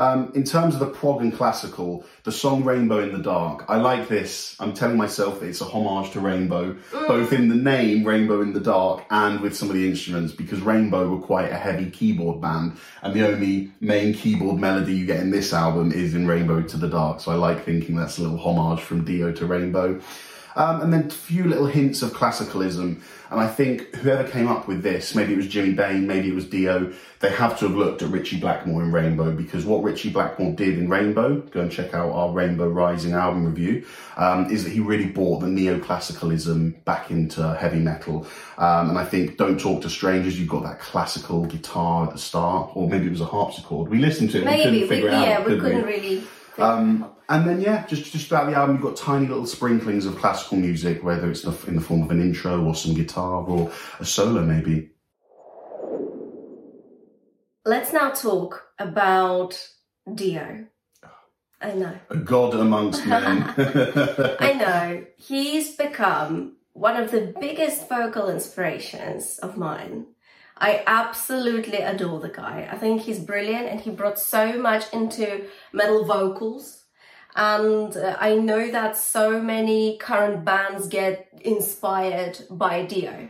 Um, 0.01 0.31
in 0.33 0.43
terms 0.43 0.73
of 0.73 0.79
the 0.79 0.87
prog 0.87 1.21
and 1.21 1.31
classical, 1.31 2.03
the 2.23 2.31
song 2.31 2.63
Rainbow 2.63 3.03
in 3.03 3.11
the 3.11 3.21
Dark, 3.21 3.65
I 3.69 3.77
like 3.77 4.07
this. 4.07 4.55
I'm 4.59 4.73
telling 4.73 4.97
myself 4.97 5.39
that 5.39 5.45
it's 5.45 5.61
a 5.61 5.65
homage 5.65 6.09
to 6.13 6.19
Rainbow, 6.19 6.75
both 6.91 7.31
in 7.31 7.49
the 7.49 7.55
name 7.55 8.03
Rainbow 8.03 8.41
in 8.41 8.53
the 8.53 8.59
Dark 8.59 9.05
and 9.11 9.41
with 9.41 9.55
some 9.55 9.69
of 9.69 9.75
the 9.75 9.87
instruments, 9.87 10.33
because 10.33 10.59
Rainbow 10.59 11.07
were 11.07 11.21
quite 11.21 11.51
a 11.51 11.55
heavy 11.55 11.91
keyboard 11.91 12.41
band, 12.41 12.79
and 13.03 13.13
the 13.13 13.27
only 13.27 13.69
main 13.79 14.15
keyboard 14.15 14.59
melody 14.59 14.95
you 14.95 15.05
get 15.05 15.19
in 15.19 15.29
this 15.29 15.53
album 15.53 15.91
is 15.91 16.15
in 16.15 16.25
Rainbow 16.25 16.63
to 16.63 16.77
the 16.77 16.89
Dark. 16.89 17.19
So 17.19 17.31
I 17.31 17.35
like 17.35 17.63
thinking 17.63 17.95
that's 17.95 18.17
a 18.17 18.23
little 18.23 18.39
homage 18.39 18.81
from 18.81 19.05
Dio 19.05 19.31
to 19.31 19.45
Rainbow. 19.45 20.01
Um, 20.55 20.81
and 20.81 20.93
then 20.93 21.07
a 21.07 21.09
few 21.09 21.45
little 21.45 21.65
hints 21.65 22.01
of 22.01 22.11
classicalism. 22.11 23.01
And 23.29 23.39
I 23.39 23.47
think 23.47 23.95
whoever 23.95 24.29
came 24.29 24.49
up 24.49 24.67
with 24.67 24.83
this, 24.83 25.15
maybe 25.15 25.33
it 25.33 25.37
was 25.37 25.47
Jimmy 25.47 25.71
Bain, 25.71 26.05
maybe 26.05 26.27
it 26.27 26.35
was 26.35 26.45
Dio, 26.45 26.91
they 27.21 27.29
have 27.29 27.57
to 27.59 27.67
have 27.67 27.77
looked 27.77 28.01
at 28.01 28.09
Ritchie 28.09 28.39
Blackmore 28.41 28.83
in 28.83 28.91
Rainbow 28.91 29.31
because 29.31 29.63
what 29.63 29.83
Ritchie 29.83 30.09
Blackmore 30.09 30.51
did 30.51 30.77
in 30.77 30.89
Rainbow, 30.89 31.37
go 31.39 31.61
and 31.61 31.71
check 31.71 31.93
out 31.93 32.11
our 32.11 32.31
Rainbow 32.31 32.67
Rising 32.67 33.13
album 33.13 33.45
review, 33.45 33.85
um, 34.17 34.51
is 34.51 34.65
that 34.65 34.71
he 34.71 34.81
really 34.81 35.05
brought 35.05 35.39
the 35.39 35.47
neoclassicalism 35.47 36.83
back 36.83 37.11
into 37.11 37.55
heavy 37.55 37.79
metal. 37.79 38.27
Um, 38.57 38.89
and 38.89 38.97
I 38.97 39.05
think 39.05 39.37
Don't 39.37 39.59
Talk 39.59 39.81
to 39.83 39.89
Strangers, 39.89 40.37
you've 40.39 40.49
got 40.49 40.63
that 40.63 40.79
classical 40.79 41.45
guitar 41.45 42.07
at 42.07 42.13
the 42.13 42.19
start, 42.19 42.71
or 42.75 42.89
maybe 42.89 43.05
it 43.05 43.11
was 43.11 43.21
a 43.21 43.25
harpsichord. 43.25 43.89
We 43.89 43.99
listened 43.99 44.31
to 44.31 44.37
it 44.37 44.41
and 44.41 44.49
Maybe, 44.49 44.63
couldn't 44.63 44.81
we, 44.81 44.87
figure 44.87 45.07
it 45.07 45.13
out. 45.13 45.27
yeah, 45.27 45.39
we 45.39 45.45
could 45.45 45.61
couldn't 45.61 45.85
really. 45.85 46.23
Um, 46.57 47.10
and 47.31 47.47
then 47.47 47.61
yeah, 47.61 47.87
just 47.87 48.11
just 48.11 48.27
throughout 48.27 48.47
the 48.47 48.55
album, 48.55 48.75
you've 48.75 48.83
got 48.83 48.97
tiny 48.97 49.25
little 49.25 49.45
sprinklings 49.45 50.05
of 50.05 50.17
classical 50.17 50.57
music, 50.57 51.01
whether 51.01 51.31
it's 51.31 51.45
in 51.45 51.75
the 51.75 51.81
form 51.81 52.03
of 52.03 52.11
an 52.11 52.21
intro 52.21 52.61
or 52.61 52.75
some 52.75 52.93
guitar 52.93 53.43
or 53.43 53.71
a 53.99 54.05
solo, 54.05 54.41
maybe. 54.41 54.91
Let's 57.63 57.93
now 57.93 58.09
talk 58.09 58.67
about 58.77 59.65
Dio. 60.13 60.67
I 61.61 61.71
know. 61.71 61.97
A 62.09 62.17
god 62.17 62.53
amongst 62.53 63.05
men. 63.05 63.43
I 63.57 64.53
know. 64.53 65.05
He's 65.17 65.77
become 65.77 66.57
one 66.73 66.97
of 66.97 67.11
the 67.11 67.33
biggest 67.39 67.87
vocal 67.87 68.29
inspirations 68.29 69.39
of 69.39 69.57
mine. 69.57 70.07
I 70.57 70.83
absolutely 70.85 71.79
adore 71.79 72.19
the 72.19 72.29
guy. 72.29 72.67
I 72.71 72.77
think 72.77 73.01
he's 73.01 73.17
brilliant 73.17 73.67
and 73.67 73.81
he 73.81 73.89
brought 73.89 74.19
so 74.19 74.59
much 74.59 74.93
into 74.93 75.47
metal 75.73 76.05
vocals. 76.05 76.80
And 77.35 77.95
uh, 77.95 78.17
I 78.19 78.35
know 78.35 78.69
that 78.71 78.97
so 78.97 79.41
many 79.41 79.97
current 79.97 80.43
bands 80.43 80.87
get 80.87 81.29
inspired 81.41 82.39
by 82.49 82.83
Dio. 82.85 83.29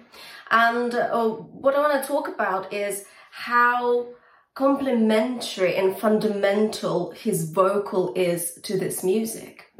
And 0.49 0.93
uh, 0.93 1.27
what 1.29 1.75
I 1.75 1.79
want 1.79 2.01
to 2.01 2.07
talk 2.07 2.27
about 2.27 2.73
is 2.73 3.05
how 3.31 4.07
complementary 4.53 5.75
and 5.75 5.97
fundamental 5.97 7.11
his 7.11 7.51
vocal 7.51 8.13
is 8.15 8.59
to 8.63 8.77
this 8.77 9.03
music. 9.03 9.71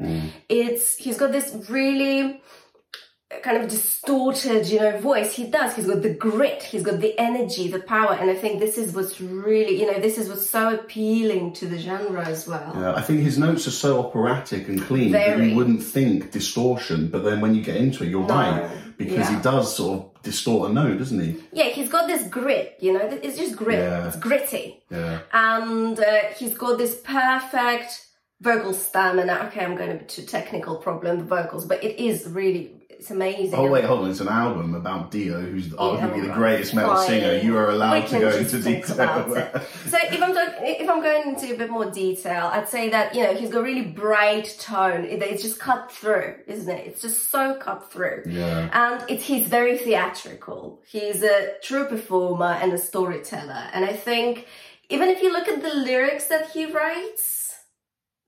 It's 0.48 0.96
he's 0.96 1.18
got 1.18 1.32
this 1.32 1.68
really 1.68 2.42
kind 3.42 3.56
of 3.62 3.68
distorted, 3.68 4.68
you 4.68 4.78
know, 4.80 4.98
voice. 4.98 5.34
He 5.34 5.44
does. 5.46 5.74
He's 5.76 5.86
got 5.86 6.02
the 6.02 6.14
grit. 6.14 6.62
He's 6.62 6.82
got 6.82 7.00
the 7.00 7.18
energy, 7.18 7.68
the 7.68 7.80
power. 7.80 8.14
And 8.14 8.30
I 8.30 8.34
think 8.34 8.60
this 8.60 8.78
is 8.78 8.94
what's 8.94 9.20
really, 9.20 9.80
you 9.80 9.90
know, 9.90 9.98
this 10.00 10.18
is 10.18 10.28
what's 10.28 10.46
so 10.48 10.74
appealing 10.74 11.52
to 11.54 11.66
the 11.66 11.78
genre 11.78 12.24
as 12.26 12.46
well. 12.46 12.72
Yeah, 12.76 12.94
I 12.94 13.02
think 13.02 13.20
his 13.20 13.38
notes 13.38 13.66
are 13.66 13.72
so 13.72 13.98
operatic 14.00 14.68
and 14.68 14.80
clean 14.82 15.12
that 15.12 15.38
you 15.42 15.54
wouldn't 15.56 15.82
think 15.82 16.30
distortion, 16.30 17.08
but 17.08 17.24
then 17.24 17.40
when 17.40 17.54
you 17.54 17.62
get 17.62 17.76
into 17.76 18.04
it, 18.04 18.08
you're 18.10 18.26
No. 18.26 18.34
right 18.34 18.70
because 18.98 19.14
Yeah. 19.30 19.36
he 19.36 19.42
does 19.42 19.74
sort 19.76 19.98
of 20.00 20.22
distort 20.22 20.70
a 20.70 20.72
note, 20.72 20.98
doesn't 20.98 21.18
he? 21.20 21.42
Yeah, 21.52 21.64
he's 21.70 21.88
got 21.88 22.06
this 22.06 22.22
grit, 22.28 22.76
you 22.80 22.92
know, 22.92 23.18
it's 23.22 23.36
just 23.36 23.56
grit. 23.56 23.78
Yeah. 23.78 24.06
It's 24.06 24.16
gritty. 24.16 24.82
Yeah. 24.90 25.20
and 25.32 25.98
uh, 25.98 26.04
he's 26.38 26.54
got 26.56 26.78
this 26.78 26.94
perfect 27.02 28.06
vocal 28.42 28.74
stamina. 28.74 29.44
Okay, 29.48 29.64
I'm 29.64 29.76
going 29.76 29.98
to 29.98 30.04
too 30.04 30.22
technical 30.22 30.76
problem 30.76 31.18
the 31.18 31.24
vocals, 31.24 31.64
but 31.64 31.82
it 31.82 31.98
is 32.04 32.26
really 32.28 32.72
it's 32.90 33.10
amazing. 33.10 33.54
Oh 33.58 33.66
wait, 33.68 33.84
hold 33.84 34.00
on. 34.04 34.10
It's 34.10 34.20
an 34.20 34.28
album 34.28 34.76
about 34.76 35.10
Dio, 35.10 35.40
who's 35.40 35.68
arguably 35.70 36.22
the 36.24 36.32
greatest 36.34 36.72
metal 36.72 36.94
Fine. 36.94 37.08
singer. 37.08 37.32
You 37.38 37.56
are 37.56 37.70
allowed 37.70 38.06
to 38.08 38.20
go 38.20 38.30
into 38.30 38.58
detail. 38.62 39.26
So 39.92 39.98
if 40.00 40.22
I'm 40.22 40.32
talk- 40.32 40.54
if 40.60 40.88
I'm 40.88 41.02
going 41.02 41.30
into 41.30 41.52
a 41.52 41.58
bit 41.58 41.68
more 41.70 41.90
detail, 41.90 42.44
I'd 42.52 42.68
say 42.68 42.90
that 42.90 43.14
you 43.16 43.22
know 43.24 43.34
he's 43.34 43.50
got 43.50 43.64
really 43.64 43.82
bright 44.04 44.48
tone. 44.60 45.04
It- 45.04 45.20
It's 45.22 45.42
just 45.42 45.58
cut 45.58 45.90
through, 45.90 46.34
isn't 46.46 46.70
it? 46.78 46.86
It's 46.88 47.00
just 47.02 47.30
so 47.34 47.54
cut 47.66 47.90
through. 47.92 48.22
yeah. 48.26 48.68
And 48.72 48.96
it's 49.10 49.24
he's 49.24 49.46
very 49.48 49.76
theatrical. 49.78 50.80
He's 50.86 51.22
a 51.24 51.54
true 51.68 51.86
performer 51.86 52.52
and 52.62 52.72
a 52.72 52.78
storyteller. 52.78 53.64
And 53.74 53.84
I 53.84 53.94
think 54.08 54.46
even 54.94 55.08
if 55.08 55.22
you 55.22 55.32
look 55.32 55.48
at 55.48 55.60
the 55.62 55.74
lyrics 55.74 56.26
that 56.26 56.50
he 56.50 56.66
writes, 56.66 57.31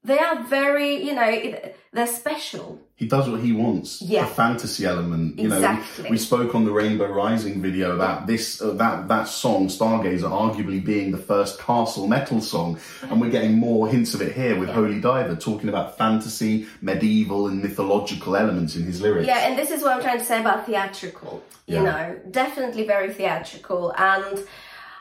they 0.04 0.18
are 0.18 0.42
very, 0.44 1.02
you 1.02 1.14
know, 1.14 1.58
they're 1.92 2.06
special. 2.06 2.80
He 2.96 3.06
does 3.08 3.28
what 3.28 3.40
he 3.40 3.52
wants. 3.52 4.02
Yeah. 4.02 4.24
The 4.26 4.34
fantasy 4.34 4.84
element. 4.84 5.38
You 5.38 5.48
know, 5.48 5.56
Exactly. 5.56 6.04
we, 6.04 6.10
we 6.10 6.18
spoke 6.18 6.54
on 6.54 6.64
the 6.64 6.70
Rainbow 6.72 7.06
Rising 7.10 7.60
video 7.62 7.94
about 7.94 8.26
this, 8.26 8.60
uh, 8.62 8.72
that 8.74 9.08
that 9.08 9.24
song, 9.28 9.68
Stargazer, 9.68 10.30
arguably 10.30 10.84
being 10.84 11.10
the 11.10 11.18
first 11.18 11.58
castle 11.58 12.06
metal 12.06 12.40
song, 12.40 12.78
and 13.02 13.20
we're 13.20 13.30
getting 13.30 13.54
more 13.58 13.88
hints 13.88 14.14
of 14.14 14.20
it 14.22 14.32
here 14.34 14.58
with 14.58 14.68
Holy 14.68 15.00
Diver, 15.00 15.34
talking 15.36 15.68
about 15.68 15.96
fantasy, 15.98 16.66
medieval, 16.82 17.48
and 17.48 17.62
mythological 17.62 18.36
elements 18.36 18.76
in 18.76 18.84
his 18.84 19.00
lyrics. 19.00 19.26
Yeah, 19.26 19.48
and 19.48 19.58
this 19.58 19.70
is 19.70 19.82
what 19.82 19.92
I'm 19.94 20.02
trying 20.02 20.18
to 20.18 20.24
say 20.24 20.40
about 20.40 20.66
theatrical. 20.66 21.42
You 21.66 21.76
Yeah. 21.76 21.82
know, 21.82 22.20
definitely 22.30 22.86
very 22.86 23.12
theatrical. 23.12 23.92
And 23.96 24.44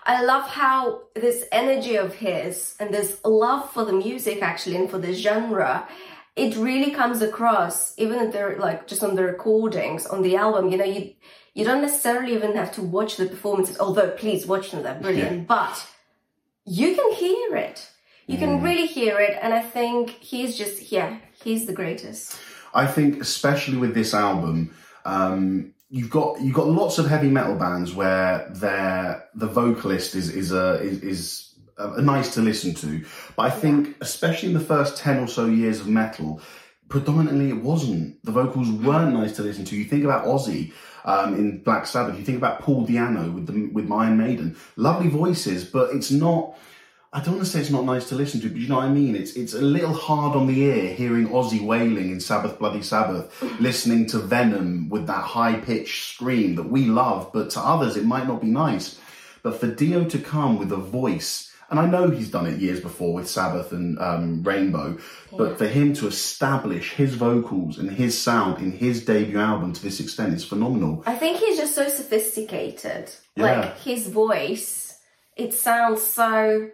I 0.06 0.24
love 0.24 0.48
how 0.48 1.04
this 1.16 1.46
energy 1.52 1.96
of 1.96 2.16
his 2.16 2.76
and 2.80 2.94
this 2.94 3.20
love 3.24 3.72
for 3.72 3.86
the 3.86 3.94
music 3.94 4.42
actually 4.42 4.76
and 4.76 4.90
for 4.90 4.98
the 4.98 5.14
genre, 5.14 5.88
it 6.36 6.56
really 6.58 6.92
comes 6.92 7.22
across 7.22 7.98
even 7.98 8.20
if 8.20 8.34
they're 8.34 8.58
like 8.58 8.88
just 8.88 9.04
on 9.04 9.16
the 9.16 9.24
recordings, 9.24 10.06
on 10.06 10.22
the 10.22 10.36
album, 10.36 10.70
you 10.70 10.78
know, 10.78 10.86
you 10.86 11.14
you 11.54 11.64
don't 11.64 11.82
necessarily 11.82 12.34
even 12.34 12.56
have 12.56 12.74
to 12.74 12.82
watch 12.82 13.18
the 13.18 13.28
performances, 13.28 13.80
although 13.80 14.10
please 14.12 14.46
watch 14.46 14.72
them, 14.72 14.84
they're 14.84 15.00
brilliant. 15.00 15.48
But 15.48 15.88
you 16.66 16.96
can 16.96 17.14
hear 17.14 17.56
it. 17.56 17.90
You 18.26 18.38
can 18.38 18.62
really 18.62 18.88
hear 18.88 19.20
it, 19.20 19.38
and 19.42 19.54
I 19.54 19.62
think 19.62 20.10
he's 20.10 20.58
just 20.58 20.92
yeah, 20.92 21.18
he's 21.44 21.66
the 21.66 21.74
greatest. 21.74 22.40
I 22.74 22.88
think, 22.88 23.22
especially 23.22 23.78
with 23.78 23.94
this 23.94 24.14
album, 24.14 24.74
um, 25.06 25.74
you've 25.94 26.10
got 26.10 26.42
you've 26.42 26.56
got 26.56 26.68
lots 26.68 26.98
of 26.98 27.08
heavy 27.08 27.30
metal 27.30 27.56
bands 27.56 27.94
where 27.94 28.50
their 28.50 29.30
the 29.36 29.46
vocalist 29.46 30.16
is 30.16 30.28
is 30.30 30.52
a 30.52 30.82
is, 30.82 31.04
is 31.04 31.56
a, 31.78 32.02
nice 32.02 32.34
to 32.34 32.42
listen 32.42 32.74
to, 32.74 33.06
but 33.36 33.44
I 33.44 33.50
think, 33.52 33.96
especially 34.02 34.50
in 34.50 34.54
the 34.56 34.60
first 34.60 34.98
ten 34.98 35.20
or 35.20 35.28
so 35.28 35.46
years 35.46 35.80
of 35.82 35.88
metal, 35.88 36.42
predominantly 36.90 37.50
it 37.50 37.62
wasn't. 37.62 38.24
The 38.26 38.32
vocals 38.32 38.70
weren't 38.72 39.14
nice 39.14 39.36
to 39.36 39.44
listen 39.44 39.66
to. 39.66 39.76
You 39.76 39.86
think 39.86 40.04
about 40.04 40.26
Ozzy. 40.26 40.74
Um, 41.06 41.36
in 41.36 41.62
Black 41.62 41.86
Sabbath, 41.86 42.18
you 42.18 42.24
think 42.24 42.38
about 42.38 42.62
Paul 42.62 42.88
Di'Anno 42.88 43.34
with 43.34 43.46
the 43.46 43.68
with 43.68 43.92
Iron 43.92 44.18
Maiden, 44.18 44.56
lovely 44.76 45.10
voices, 45.10 45.64
but 45.64 45.94
it's 45.94 46.12
not. 46.12 46.58
I 47.16 47.20
don't 47.20 47.36
want 47.36 47.46
to 47.46 47.52
say 47.52 47.60
it's 47.60 47.70
not 47.70 47.86
nice 47.86 48.10
to 48.10 48.16
listen 48.16 48.42
to, 48.42 48.50
but 48.50 48.58
you 48.58 48.68
know 48.68 48.78
what 48.78 48.86
I 48.86 48.90
mean. 48.90 49.16
It's 49.16 49.34
it's 49.34 49.54
a 49.54 49.62
little 49.62 49.94
hard 49.94 50.36
on 50.36 50.48
the 50.48 50.60
ear 50.64 50.96
hearing 50.96 51.28
Ozzy 51.28 51.64
wailing 51.64 52.10
in 52.10 52.20
Sabbath 52.20 52.58
Bloody 52.58 52.82
Sabbath, 52.82 53.40
listening 53.60 54.08
to 54.08 54.18
Venom 54.18 54.90
with 54.90 55.06
that 55.06 55.24
high 55.24 55.60
pitched 55.60 56.16
scream 56.16 56.56
that 56.56 56.70
we 56.70 56.86
love, 56.86 57.30
but 57.32 57.52
to 57.52 57.60
others 57.60 57.98
it 57.98 58.06
might 58.06 58.26
not 58.26 58.42
be 58.42 58.48
nice. 58.48 59.00
But 59.44 59.60
for 59.60 59.68
Dio 59.68 60.06
to 60.06 60.18
come 60.18 60.58
with 60.58 60.72
a 60.72 60.78
voice, 60.78 61.54
and 61.70 61.80
I 61.80 61.86
know 61.86 62.10
he's 62.10 62.32
done 62.32 62.48
it 62.48 62.60
years 62.60 62.80
before 62.80 63.14
with 63.14 63.30
Sabbath 63.30 63.72
and 63.72 64.00
um, 64.00 64.42
Rainbow, 64.42 64.98
but 65.38 65.60
for 65.60 65.68
him 65.68 65.94
to 65.96 66.08
establish 66.08 66.94
his 66.94 67.14
vocals 67.14 67.78
and 67.78 67.92
his 67.92 68.20
sound 68.20 68.60
in 68.60 68.72
his 68.72 69.06
debut 69.06 69.40
album 69.40 69.74
to 69.74 69.84
this 69.84 70.00
extent 70.00 70.34
is 70.34 70.44
phenomenal. 70.44 71.04
I 71.06 71.14
think 71.14 71.38
he's 71.38 71.58
just 71.58 71.76
so 71.76 71.90
sophisticated. 71.90 73.12
Yeah. 73.36 73.60
Like 73.60 73.80
his 73.82 74.08
voice, 74.08 74.98
it 75.36 75.54
sounds 75.54 76.02
so 76.02 76.72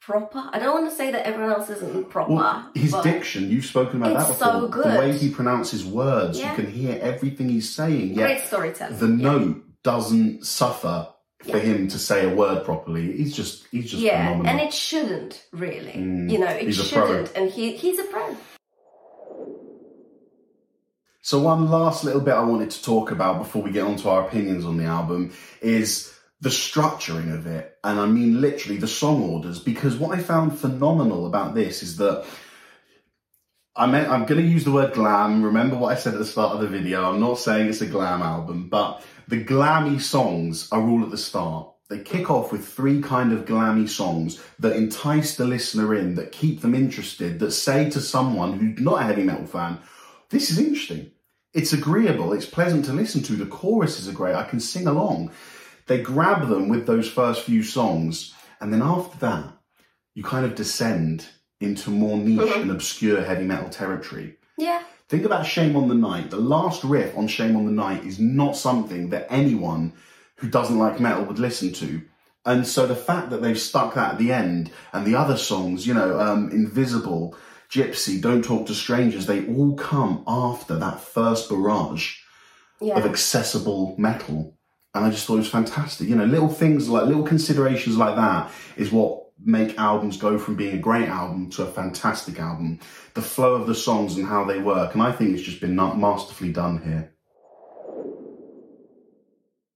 proper. 0.00 0.48
I 0.52 0.58
don't 0.58 0.74
want 0.74 0.90
to 0.90 0.96
say 0.96 1.10
that 1.10 1.26
everyone 1.26 1.52
else 1.52 1.70
isn't 1.70 2.04
uh, 2.04 2.08
proper. 2.08 2.32
Well, 2.34 2.70
his 2.74 2.92
diction, 3.02 3.50
you've 3.50 3.66
spoken 3.66 4.00
about 4.02 4.16
that 4.18 4.28
before. 4.28 4.46
so 4.46 4.68
good. 4.68 4.84
The 4.94 4.98
way 4.98 5.12
he 5.16 5.30
pronounces 5.30 5.84
words, 5.84 6.38
Yeah. 6.38 6.50
you 6.50 6.56
can 6.62 6.70
hear 6.72 6.98
everything 7.00 7.48
he's 7.48 7.72
saying. 7.72 8.14
Great 8.14 8.40
storytelling. 8.40 8.98
the 8.98 9.06
yeah. 9.08 9.30
note 9.30 9.64
doesn't 9.82 10.44
suffer 10.46 11.08
for 11.50 11.58
him 11.58 11.88
to 11.88 11.98
say 11.98 12.30
a 12.30 12.34
word 12.34 12.64
properly. 12.64 13.16
He's 13.16 13.34
just 13.34 13.66
he's 13.70 13.90
just 13.90 14.02
Yeah, 14.02 14.26
phenomenal. 14.26 14.46
and 14.52 14.60
it 14.60 14.74
shouldn't 14.74 15.46
really. 15.52 15.92
Mm, 15.92 16.30
you 16.30 16.38
know, 16.38 16.48
it 16.48 16.64
he's 16.66 16.78
a 16.80 16.84
shouldn't. 16.84 17.32
And 17.34 17.50
he 17.50 17.76
he's 17.76 17.98
a 17.98 18.04
pro. 18.04 18.36
So 21.22 21.38
one 21.40 21.70
last 21.70 22.02
little 22.04 22.20
bit 22.20 22.34
I 22.34 22.42
wanted 22.42 22.70
to 22.70 22.82
talk 22.82 23.10
about 23.10 23.38
before 23.38 23.62
we 23.62 23.70
get 23.70 23.84
onto 23.84 24.08
our 24.08 24.26
opinions 24.26 24.64
on 24.64 24.78
the 24.78 24.84
album 24.84 25.32
is 25.60 26.12
the 26.40 26.48
structuring 26.48 27.34
of 27.34 27.46
it. 27.46 27.76
And 27.84 28.00
I 28.00 28.06
mean 28.06 28.40
literally 28.40 28.78
the 28.78 28.88
song 28.88 29.22
orders, 29.22 29.58
because 29.58 29.96
what 29.96 30.18
I 30.18 30.22
found 30.22 30.58
phenomenal 30.58 31.26
about 31.26 31.54
this 31.54 31.82
is 31.82 31.96
that 31.98 32.24
I 33.76 33.86
meant, 33.86 34.10
I'm 34.10 34.26
going 34.26 34.40
to 34.40 34.46
use 34.46 34.64
the 34.64 34.72
word 34.72 34.94
glam. 34.94 35.42
Remember 35.42 35.76
what 35.76 35.92
I 35.92 35.98
said 35.98 36.14
at 36.14 36.18
the 36.18 36.26
start 36.26 36.54
of 36.54 36.60
the 36.60 36.66
video. 36.66 37.08
I'm 37.08 37.20
not 37.20 37.38
saying 37.38 37.68
it's 37.68 37.80
a 37.80 37.86
glam 37.86 38.20
album, 38.20 38.68
but 38.68 39.02
the 39.28 39.42
glammy 39.44 40.00
songs 40.00 40.68
are 40.72 40.82
all 40.82 41.02
at 41.04 41.10
the 41.10 41.16
start. 41.16 41.68
They 41.88 42.00
kick 42.00 42.30
off 42.30 42.52
with 42.52 42.66
three 42.66 43.00
kind 43.00 43.32
of 43.32 43.46
glammy 43.46 43.88
songs 43.88 44.40
that 44.58 44.76
entice 44.76 45.36
the 45.36 45.44
listener 45.44 45.94
in, 45.94 46.14
that 46.16 46.32
keep 46.32 46.60
them 46.60 46.74
interested, 46.74 47.38
that 47.40 47.52
say 47.52 47.90
to 47.90 48.00
someone 48.00 48.52
who's 48.58 48.80
not 48.80 49.02
a 49.02 49.04
heavy 49.04 49.22
metal 49.22 49.46
fan, 49.46 49.78
this 50.30 50.50
is 50.50 50.58
interesting. 50.58 51.10
It's 51.52 51.72
agreeable. 51.72 52.32
It's 52.32 52.46
pleasant 52.46 52.84
to 52.84 52.92
listen 52.92 53.22
to. 53.24 53.32
The 53.32 53.46
choruses 53.46 54.08
are 54.08 54.12
great. 54.12 54.36
I 54.36 54.44
can 54.44 54.60
sing 54.60 54.86
along. 54.86 55.32
They 55.90 56.00
grab 56.00 56.48
them 56.48 56.68
with 56.68 56.86
those 56.86 57.10
first 57.10 57.42
few 57.42 57.64
songs. 57.64 58.32
And 58.60 58.72
then 58.72 58.80
after 58.80 59.18
that, 59.26 59.52
you 60.14 60.22
kind 60.22 60.46
of 60.46 60.54
descend 60.54 61.26
into 61.60 61.90
more 61.90 62.16
niche 62.16 62.58
and 62.58 62.70
obscure 62.70 63.20
heavy 63.24 63.42
metal 63.44 63.68
territory. 63.68 64.36
Yeah. 64.56 64.84
Think 65.08 65.24
about 65.24 65.46
Shame 65.46 65.74
on 65.74 65.88
the 65.88 65.96
Night. 65.96 66.30
The 66.30 66.36
last 66.36 66.84
riff 66.84 67.18
on 67.18 67.26
Shame 67.26 67.56
on 67.56 67.66
the 67.66 67.72
Night 67.72 68.04
is 68.04 68.20
not 68.20 68.56
something 68.56 69.10
that 69.10 69.26
anyone 69.30 69.92
who 70.36 70.48
doesn't 70.48 70.78
like 70.78 71.00
metal 71.00 71.24
would 71.24 71.40
listen 71.40 71.72
to. 71.72 72.02
And 72.46 72.64
so 72.64 72.86
the 72.86 72.94
fact 72.94 73.30
that 73.30 73.42
they've 73.42 73.58
stuck 73.58 73.94
that 73.94 74.12
at 74.12 74.18
the 74.18 74.30
end 74.30 74.70
and 74.92 75.04
the 75.04 75.16
other 75.16 75.36
songs, 75.36 75.88
you 75.88 75.94
know, 75.94 76.20
um, 76.20 76.52
Invisible, 76.52 77.34
Gypsy, 77.68 78.20
Don't 78.20 78.44
Talk 78.44 78.68
to 78.68 78.74
Strangers, 78.76 79.26
they 79.26 79.44
all 79.48 79.74
come 79.74 80.22
after 80.28 80.76
that 80.78 81.00
first 81.00 81.48
barrage 81.48 82.14
Yeah. 82.80 82.96
of 82.96 83.06
accessible 83.06 83.96
metal. 83.98 84.56
And 84.94 85.04
I 85.04 85.10
just 85.10 85.26
thought 85.26 85.34
it 85.34 85.38
was 85.38 85.48
fantastic. 85.48 86.08
You 86.08 86.16
know, 86.16 86.24
little 86.24 86.48
things 86.48 86.88
like 86.88 87.06
little 87.06 87.22
considerations 87.22 87.96
like 87.96 88.16
that 88.16 88.50
is 88.76 88.90
what 88.90 89.26
make 89.42 89.78
albums 89.78 90.16
go 90.16 90.38
from 90.38 90.56
being 90.56 90.76
a 90.76 90.80
great 90.80 91.08
album 91.08 91.48
to 91.50 91.62
a 91.62 91.66
fantastic 91.66 92.38
album. 92.40 92.80
The 93.14 93.22
flow 93.22 93.54
of 93.54 93.66
the 93.66 93.74
songs 93.74 94.16
and 94.16 94.26
how 94.26 94.44
they 94.44 94.58
work. 94.58 94.94
And 94.94 95.02
I 95.02 95.12
think 95.12 95.30
it's 95.30 95.42
just 95.42 95.60
been 95.60 95.76
masterfully 95.76 96.52
done 96.52 96.82
here. 96.82 97.14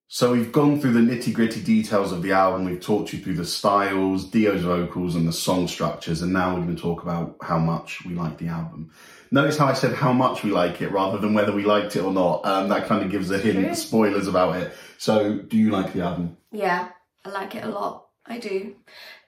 So 0.08 0.32
we've 0.32 0.52
gone 0.52 0.80
through 0.80 0.92
the 0.92 1.00
nitty 1.00 1.32
gritty 1.32 1.60
details 1.62 2.12
of 2.12 2.22
the 2.22 2.32
album. 2.32 2.66
We've 2.66 2.80
talked 2.80 3.12
you 3.12 3.18
through 3.18 3.34
the 3.34 3.44
styles, 3.44 4.30
Dio's 4.30 4.62
vocals, 4.62 5.16
and 5.16 5.26
the 5.26 5.32
song 5.32 5.66
structures. 5.66 6.22
And 6.22 6.32
now 6.32 6.54
we're 6.54 6.62
going 6.62 6.76
to 6.76 6.80
talk 6.80 7.02
about 7.02 7.36
how 7.42 7.58
much 7.58 8.04
we 8.04 8.14
like 8.14 8.38
the 8.38 8.48
album. 8.48 8.92
Notice 9.30 9.56
how 9.56 9.66
I 9.66 9.72
said 9.72 9.94
how 9.94 10.12
much 10.12 10.44
we 10.44 10.50
like 10.50 10.80
it 10.80 10.92
rather 10.92 11.18
than 11.18 11.34
whether 11.34 11.52
we 11.52 11.64
liked 11.64 11.96
it 11.96 12.02
or 12.04 12.12
not. 12.12 12.44
Um, 12.44 12.68
that 12.68 12.86
kind 12.86 13.04
of 13.04 13.10
gives 13.10 13.30
a 13.30 13.38
hint, 13.38 13.64
True. 13.66 13.74
spoilers 13.74 14.28
about 14.28 14.56
it. 14.56 14.72
So, 14.98 15.38
do 15.38 15.56
you 15.56 15.70
like 15.70 15.92
the 15.92 16.02
album? 16.02 16.36
Yeah, 16.52 16.90
I 17.24 17.30
like 17.30 17.56
it 17.56 17.64
a 17.64 17.68
lot. 17.68 18.06
I 18.26 18.38
do. 18.38 18.76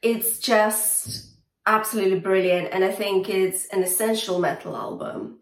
It's 0.03 0.39
just 0.39 1.31
absolutely 1.67 2.21
brilliant, 2.21 2.69
and 2.73 2.85
I 2.85 2.93
think 2.93 3.29
it's 3.29 3.67
an 3.67 3.83
essential 3.83 4.39
metal 4.39 4.77
album. 4.77 5.41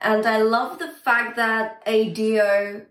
And 0.00 0.26
I 0.26 0.42
love 0.42 0.78
the 0.78 0.88
fact 0.88 1.36
that 1.36 1.82
Dio 1.86 2.84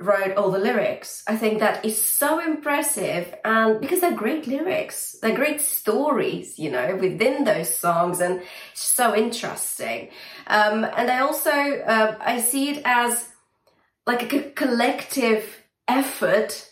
wrote 0.00 0.36
all 0.36 0.50
the 0.50 0.58
lyrics. 0.58 1.22
I 1.26 1.36
think 1.36 1.60
that 1.60 1.84
is 1.84 2.00
so 2.00 2.40
impressive 2.40 3.34
and 3.44 3.80
because 3.80 4.00
they're 4.00 4.14
great 4.14 4.46
lyrics, 4.46 5.16
they're 5.22 5.36
great 5.36 5.60
stories, 5.60 6.58
you 6.58 6.70
know, 6.70 6.96
within 6.96 7.44
those 7.44 7.74
songs 7.76 8.20
and 8.20 8.42
so 8.74 9.14
interesting. 9.14 10.10
Um, 10.48 10.84
and 10.84 11.10
I 11.10 11.20
also, 11.20 11.50
uh, 11.50 12.16
I 12.20 12.40
see 12.40 12.70
it 12.70 12.82
as 12.84 13.28
like 14.06 14.32
a 14.32 14.50
collective 14.50 15.62
effort 15.88 16.70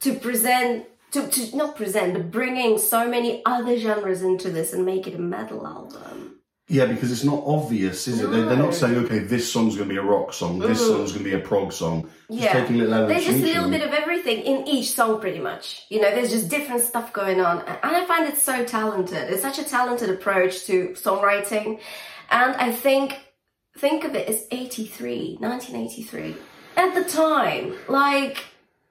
to 0.00 0.14
present 0.14 0.86
to, 1.12 1.28
to 1.28 1.56
not 1.56 1.76
present 1.76 2.14
but 2.14 2.30
bringing 2.30 2.78
so 2.78 3.06
many 3.06 3.42
other 3.44 3.76
genres 3.76 4.22
into 4.22 4.50
this 4.50 4.72
and 4.72 4.86
make 4.86 5.06
it 5.06 5.14
a 5.14 5.18
metal 5.18 5.66
album 5.66 6.41
yeah, 6.72 6.86
because 6.86 7.12
it's 7.12 7.22
not 7.24 7.42
obvious, 7.46 8.08
is 8.08 8.20
it? 8.20 8.30
They're, 8.30 8.46
they're 8.46 8.56
not 8.56 8.74
saying, 8.74 8.96
okay, 9.04 9.18
this 9.18 9.52
song's 9.52 9.76
going 9.76 9.88
to 9.88 9.94
be 9.94 9.98
a 9.98 10.02
rock 10.02 10.32
song, 10.32 10.58
this 10.58 10.80
Mm. 10.82 10.86
song's 10.88 11.12
going 11.12 11.24
to 11.24 11.30
be 11.30 11.36
a 11.36 11.38
prog 11.38 11.72
song. 11.72 12.08
Just 12.30 12.42
yeah. 12.42 12.52
taking 12.54 12.78
little 12.78 13.06
there's 13.06 13.24
just 13.26 13.40
a 13.40 13.42
little 13.42 13.68
bit 13.68 13.82
of 13.82 13.92
everything 13.92 14.38
in 14.42 14.66
each 14.66 14.92
song 14.92 15.20
pretty 15.20 15.38
much. 15.38 15.84
You 15.90 16.00
know 16.00 16.10
there's 16.14 16.30
just 16.30 16.48
different 16.48 16.80
stuff 16.82 17.12
going 17.12 17.40
on 17.40 17.60
and 17.68 17.78
i 17.82 18.04
find 18.06 18.26
it 18.26 18.38
so 18.38 18.64
talented. 18.64 19.30
It's 19.30 19.42
such 19.42 19.58
a 19.58 19.64
talented 19.64 20.08
approach 20.08 20.64
to 20.66 20.88
songwriting. 20.94 21.78
And 22.30 22.54
i 22.56 22.72
think 22.72 23.20
think 23.76 24.04
of 24.04 24.14
it 24.14 24.26
as 24.28 24.46
83 24.50 25.36
1983 25.40 26.36
at 26.76 26.94
the 26.94 27.04
time 27.04 27.74
like 27.88 28.38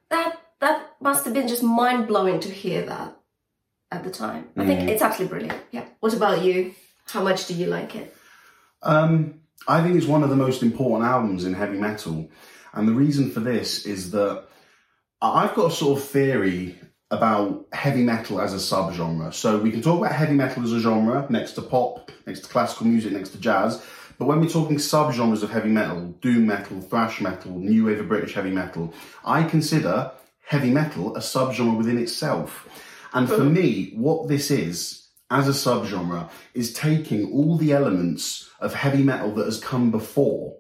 that 0.10 0.38
that 0.60 0.92
must 1.02 1.26
have 1.26 1.34
been 1.34 1.48
just 1.48 1.64
mind-blowing 1.64 2.40
to 2.42 2.50
hear 2.50 2.86
that 2.86 3.18
at 3.92 4.04
the 4.04 4.12
time. 4.12 4.50
I 4.56 4.66
think 4.68 4.82
Mhm. 4.82 4.90
it's 4.90 5.02
absolutely 5.02 5.38
brilliant. 5.40 5.60
Yeah. 5.72 5.86
What 6.00 6.14
about 6.14 6.44
you 6.44 6.74
how 7.08 7.24
much 7.24 7.48
do 7.48 7.54
you 7.54 7.68
like 7.68 7.96
it 7.96 8.16
Um, 8.84 9.42
I 9.68 9.82
think 9.82 9.96
it's 9.96 10.08
one 10.08 10.24
of 10.24 10.30
the 10.30 10.36
most 10.36 10.64
important 10.64 11.10
albums 11.10 11.46
in 11.46 11.54
heavy 11.54 11.78
metal. 11.78 12.30
And 12.74 12.88
the 12.88 12.94
reason 12.94 13.32
for 13.32 13.42
this 13.42 13.86
is 13.86 14.12
that 14.12 14.46
I've 15.22 15.54
got 15.54 15.72
a 15.72 15.76
sort 15.76 16.00
of 16.00 16.06
theory 16.06 16.80
about 17.12 17.68
heavy 17.74 18.04
metal 18.04 18.40
as 18.40 18.54
a 18.54 18.58
subgenre. 18.58 19.34
So 19.34 19.60
we 19.60 19.72
can 19.72 19.82
talk 19.82 20.00
about 20.00 20.14
heavy 20.14 20.34
metal 20.34 20.64
as 20.64 20.72
a 20.72 20.80
genre 20.80 21.28
next 21.30 21.52
to 21.54 21.62
pop, 21.62 22.12
next 22.26 22.42
to 22.42 22.48
classical 22.48 22.88
music, 22.88 23.12
next 23.12 23.30
to 23.30 23.38
jazz. 23.38 23.84
But 24.18 24.26
when 24.26 24.40
we're 24.40 24.50
talking 24.50 24.78
subgenres 24.78 25.44
of 25.44 25.50
heavy 25.52 25.70
metal, 25.70 26.16
doom 26.22 26.48
metal, 26.48 26.80
thrash 26.80 27.22
metal, 27.22 27.52
new 27.52 27.86
wave 27.86 28.00
of 28.00 28.08
British 28.08 28.34
heavy 28.34 28.52
metal, 28.52 28.94
I 29.26 29.44
consider 29.44 30.12
heavy 30.46 30.72
metal 30.72 31.16
a 31.16 31.20
subgenre 31.20 31.78
within 31.78 31.98
itself. 31.98 32.68
And 33.14 33.28
for 33.28 33.44
me, 33.44 33.92
what 33.96 34.30
this 34.30 34.50
is 34.50 35.01
as 35.32 35.48
a 35.48 35.52
subgenre 35.52 36.30
is 36.54 36.74
taking 36.74 37.32
all 37.32 37.58
the 37.58 37.72
elements 37.72 38.50
of 38.60 38.74
heavy 38.74 39.02
metal 39.02 39.32
that 39.36 39.46
has 39.46 39.60
come 39.60 39.90
before 39.90 40.58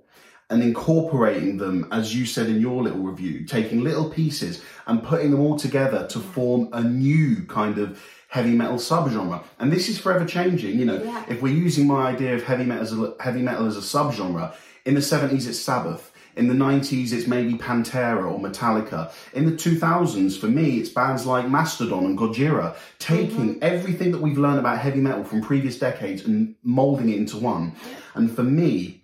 and 0.49 0.63
incorporating 0.63 1.57
them, 1.57 1.87
as 1.91 2.15
you 2.15 2.25
said 2.25 2.47
in 2.47 2.59
your 2.59 2.81
little 2.83 2.99
review, 2.99 3.45
taking 3.45 3.81
little 3.83 4.09
pieces 4.09 4.61
and 4.87 5.03
putting 5.03 5.31
them 5.31 5.39
all 5.39 5.57
together 5.57 6.07
to 6.07 6.19
form 6.19 6.67
a 6.73 6.83
new 6.83 7.43
kind 7.45 7.77
of 7.77 8.01
heavy 8.27 8.51
metal 8.51 8.75
subgenre. 8.77 9.43
And 9.59 9.71
this 9.71 9.87
is 9.87 9.97
forever 9.99 10.25
changing. 10.25 10.79
You 10.79 10.85
know, 10.85 11.03
Yeah. 11.03 11.23
if 11.29 11.41
we're 11.41 11.53
using 11.53 11.87
my 11.87 12.07
idea 12.07 12.35
of 12.35 12.43
heavy 12.43 12.65
metal 12.65 12.83
as 12.83 12.93
a, 12.93 13.13
heavy 13.19 13.41
metal 13.41 13.65
as 13.67 13.77
a 13.77 13.81
subgenre, 13.81 14.53
in 14.85 14.95
the 14.95 15.01
seventies 15.01 15.47
it's 15.47 15.59
Sabbath. 15.59 16.10
In 16.35 16.47
the 16.47 16.53
90s, 16.53 17.11
it's 17.11 17.27
maybe 17.27 17.55
Pantera 17.55 18.31
or 18.31 18.39
Metallica. 18.39 19.11
In 19.33 19.45
the 19.45 19.51
2000s, 19.51 20.39
for 20.39 20.47
me, 20.47 20.79
it's 20.79 20.89
bands 20.89 21.25
like 21.25 21.47
Mastodon 21.47 22.05
and 22.05 22.17
Gojira, 22.17 22.75
taking 22.99 23.55
mm-hmm. 23.55 23.63
everything 23.63 24.11
that 24.11 24.21
we've 24.21 24.37
learned 24.37 24.59
about 24.59 24.79
heavy 24.79 24.99
metal 24.99 25.23
from 25.23 25.41
previous 25.41 25.77
decades 25.77 26.25
and 26.25 26.55
molding 26.63 27.09
it 27.09 27.17
into 27.17 27.37
one. 27.37 27.75
And 28.13 28.33
for 28.33 28.43
me, 28.43 29.01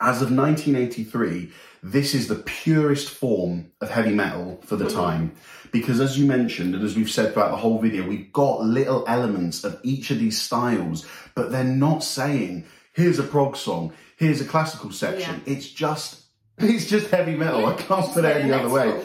as 0.00 0.22
of 0.22 0.32
1983, 0.32 1.52
this 1.82 2.14
is 2.14 2.28
the 2.28 2.36
purest 2.36 3.10
form 3.10 3.70
of 3.80 3.90
heavy 3.90 4.14
metal 4.14 4.60
for 4.64 4.76
the 4.76 4.86
mm-hmm. 4.86 4.96
time. 4.96 5.32
Because 5.72 6.00
as 6.00 6.18
you 6.18 6.26
mentioned, 6.26 6.74
and 6.74 6.84
as 6.84 6.96
we've 6.96 7.10
said 7.10 7.32
throughout 7.32 7.50
the 7.50 7.56
whole 7.56 7.78
video, 7.78 8.06
we've 8.06 8.32
got 8.32 8.62
little 8.62 9.04
elements 9.06 9.62
of 9.64 9.78
each 9.82 10.10
of 10.10 10.18
these 10.18 10.40
styles, 10.40 11.06
but 11.34 11.52
they're 11.52 11.64
not 11.64 12.02
saying, 12.02 12.64
here's 12.92 13.18
a 13.18 13.22
prog 13.22 13.56
song, 13.56 13.92
here's 14.16 14.40
a 14.40 14.44
classical 14.44 14.90
section. 14.90 15.42
It's 15.46 15.68
just, 15.68 16.22
it's 16.62 16.86
just 16.86 17.10
heavy 17.10 17.36
metal. 17.36 17.64
I 17.64 17.74
can't 17.74 18.12
put 18.12 18.24
it 18.24 18.36
any 18.36 18.52
other 18.52 18.68
way. 18.68 19.02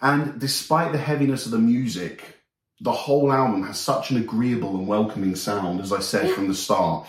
And 0.00 0.38
despite 0.38 0.92
the 0.92 0.98
heaviness 0.98 1.46
of 1.46 1.52
the 1.52 1.58
music, 1.58 2.38
the 2.80 2.92
whole 2.92 3.32
album 3.32 3.64
has 3.64 3.78
such 3.78 4.10
an 4.10 4.18
agreeable 4.18 4.76
and 4.76 4.86
welcoming 4.86 5.34
sound, 5.34 5.80
as 5.80 5.92
I 5.92 5.98
said 5.98 6.30
from 6.30 6.46
the 6.46 6.54
start. 6.54 7.08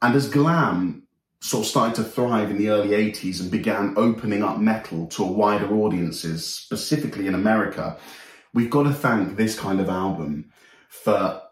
And 0.00 0.14
as 0.14 0.28
glam 0.28 1.06
sort 1.42 1.64
of 1.64 1.70
started 1.70 1.94
to 1.96 2.04
thrive 2.04 2.50
in 2.50 2.56
the 2.56 2.70
early 2.70 2.90
80s 2.90 3.40
and 3.40 3.50
began 3.50 3.94
opening 3.96 4.42
up 4.42 4.58
metal 4.58 5.06
to 5.08 5.22
wider 5.22 5.70
audiences, 5.74 6.46
specifically 6.46 7.26
in 7.26 7.34
America, 7.34 7.98
we've 8.54 8.70
got 8.70 8.84
to 8.84 8.92
thank 8.92 9.36
this 9.36 9.58
kind 9.58 9.80
of 9.80 9.88
album 9.90 10.50
for 10.88 11.42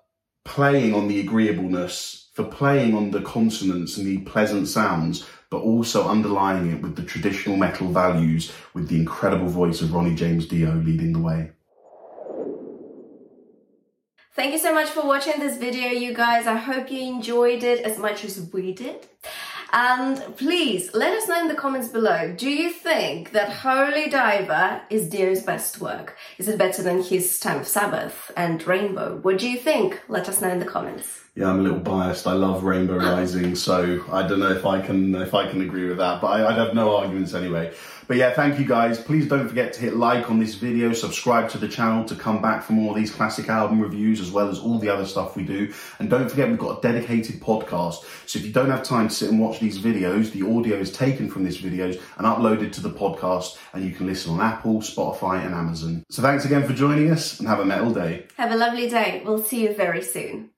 playing 0.45 0.95
on 0.95 1.09
the 1.09 1.21
agreeableness, 1.21 2.31
for 2.33 2.45
playing 2.45 2.95
on 2.95 3.11
the 3.11 3.21
consonants 3.21 3.99
and 3.99 4.07
the 4.07 4.19
pleasant 4.19 4.69
sounds, 4.69 5.27
but 5.51 5.59
also 5.59 6.09
underlying 6.09 6.71
it 6.71 6.83
with 6.83 6.97
the 6.97 7.03
traditional 7.03 7.57
metal 7.57 7.89
values 7.89 8.53
with 8.75 8.89
the 8.89 8.97
incredible 8.97 9.49
voice 9.49 9.81
of 9.81 9.93
Ronnie 9.93 10.15
James 10.15 10.47
Dio 10.47 10.75
leading 10.75 11.13
the 11.13 11.21
way. 11.21 11.53
Thank 14.35 14.53
you 14.53 14.59
so 14.59 14.73
much 14.73 14.89
for 14.91 15.05
watching 15.05 15.41
this 15.41 15.57
video, 15.57 15.89
you 15.89 16.15
guys. 16.15 16.47
I 16.47 16.57
hope 16.57 16.93
you 16.93 17.01
enjoyed 17.01 17.65
it 17.65 17.81
as 17.81 17.99
much 17.99 18.25
as 18.25 18.49
we 18.53 18.73
did. 18.73 19.07
And 19.73 20.37
please 20.37 20.95
let 20.95 21.13
us 21.13 21.29
know 21.29 21.41
in 21.41 21.49
the 21.49 21.55
comments 21.55 21.89
below. 21.89 22.33
Do 22.37 22.49
you 22.49 22.71
think 22.71 23.33
that 23.33 23.51
Holy 23.51 24.09
Diver 24.09 24.81
is 24.89 25.09
Dio's 25.09 25.43
best 25.43 25.81
work? 25.81 26.17
Is 26.39 26.49
it 26.49 26.59
better 26.59 26.83
than 26.83 27.03
his 27.03 27.39
Time 27.39 27.61
of 27.61 27.69
Sabbath 27.69 28.31
and 28.37 28.67
Rainbow? 28.67 29.19
What 29.21 29.39
do 29.39 29.49
you 29.49 29.59
think? 29.59 30.01
Let 30.09 30.29
us 30.29 30.41
know 30.41 30.49
in 30.49 30.59
the 30.59 30.65
comments. 30.65 31.21
Yeah, 31.35 31.51
I'm 31.51 31.61
a 31.61 31.63
little 31.63 31.79
biased. 31.79 32.27
I 32.27 32.33
love 32.33 32.65
Rainbow 32.65 32.97
Rising, 32.97 33.55
so 33.55 34.05
I 34.11 34.27
don't 34.27 34.41
know 34.41 34.51
if 34.51 34.67
I 34.67 34.81
can 34.81 35.15
if 35.15 35.35
I 35.35 35.49
can 35.49 35.61
agree 35.61 35.89
with 35.89 35.99
that, 35.99 36.21
but 36.21 36.29
I, 36.29 36.49
I'd 36.49 36.59
have 36.59 36.75
no 36.75 36.97
arguments 36.97 37.33
anyway. 37.33 37.73
But 38.09 38.17
yeah, 38.17 38.33
thank 38.33 38.59
you 38.59 38.65
guys. 38.65 38.99
Please 38.99 39.29
don't 39.29 39.47
forget 39.47 39.75
to 39.75 39.81
hit 39.81 39.95
like 39.95 40.31
on 40.31 40.39
this 40.41 40.55
video, 40.55 40.95
subscribe 40.95 41.51
to 41.51 41.59
the 41.59 41.69
channel 41.69 42.07
to 42.07 42.15
come 42.15 42.41
back 42.41 42.63
for 42.63 42.73
more 42.73 42.93
of 42.93 42.97
these 42.97 43.11
classic 43.11 43.51
album 43.51 43.81
reviews 43.81 44.19
as 44.21 44.33
well 44.33 44.49
as 44.49 44.59
all 44.59 44.79
the 44.79 44.89
other 44.89 45.05
stuff 45.05 45.37
we 45.37 45.45
do. 45.45 45.73
And 45.99 46.09
don't 46.09 46.29
forget 46.31 46.49
we've 46.49 46.59
got 46.59 46.79
a 46.79 46.81
dedicated 46.81 47.41
podcast. 47.41 48.05
So 48.27 48.39
if 48.39 48.47
you 48.47 48.53
don't 48.53 48.71
have 48.71 48.83
time 48.83 49.09
to 49.09 49.15
sit 49.15 49.31
and 49.31 49.39
watch 49.39 49.61
these 49.61 49.79
videos, 49.79 50.33
the 50.33 50.51
audio 50.51 50.77
is 50.77 50.91
taken 50.91 51.29
from 51.29 51.45
these 51.45 51.59
videos 51.59 52.01
and 52.17 52.27
uploaded 52.27 52.73
to 52.73 52.81
the 52.81 52.91
podcast 52.91 53.59
and 53.75 53.85
you 53.85 53.93
can 53.93 54.07
listen 54.07 54.33
on 54.33 54.41
Apple, 54.41 54.81
Spotify 54.81 55.45
and 55.45 55.55
Amazon. 55.55 56.03
So 56.11 56.23
thanks 56.23 56.47
again 56.47 56.67
for 56.67 56.73
joining 56.73 57.11
us 57.11 57.39
and 57.39 57.47
have 57.47 57.61
a 57.61 57.65
metal 57.65 57.93
day. 57.93 58.27
Have 58.39 58.53
a 58.53 58.57
lovely 58.57 58.89
day. 58.89 59.23
We'll 59.23 59.43
see 59.43 59.65
you 59.65 59.75
very 59.75 60.03
soon. 60.03 60.51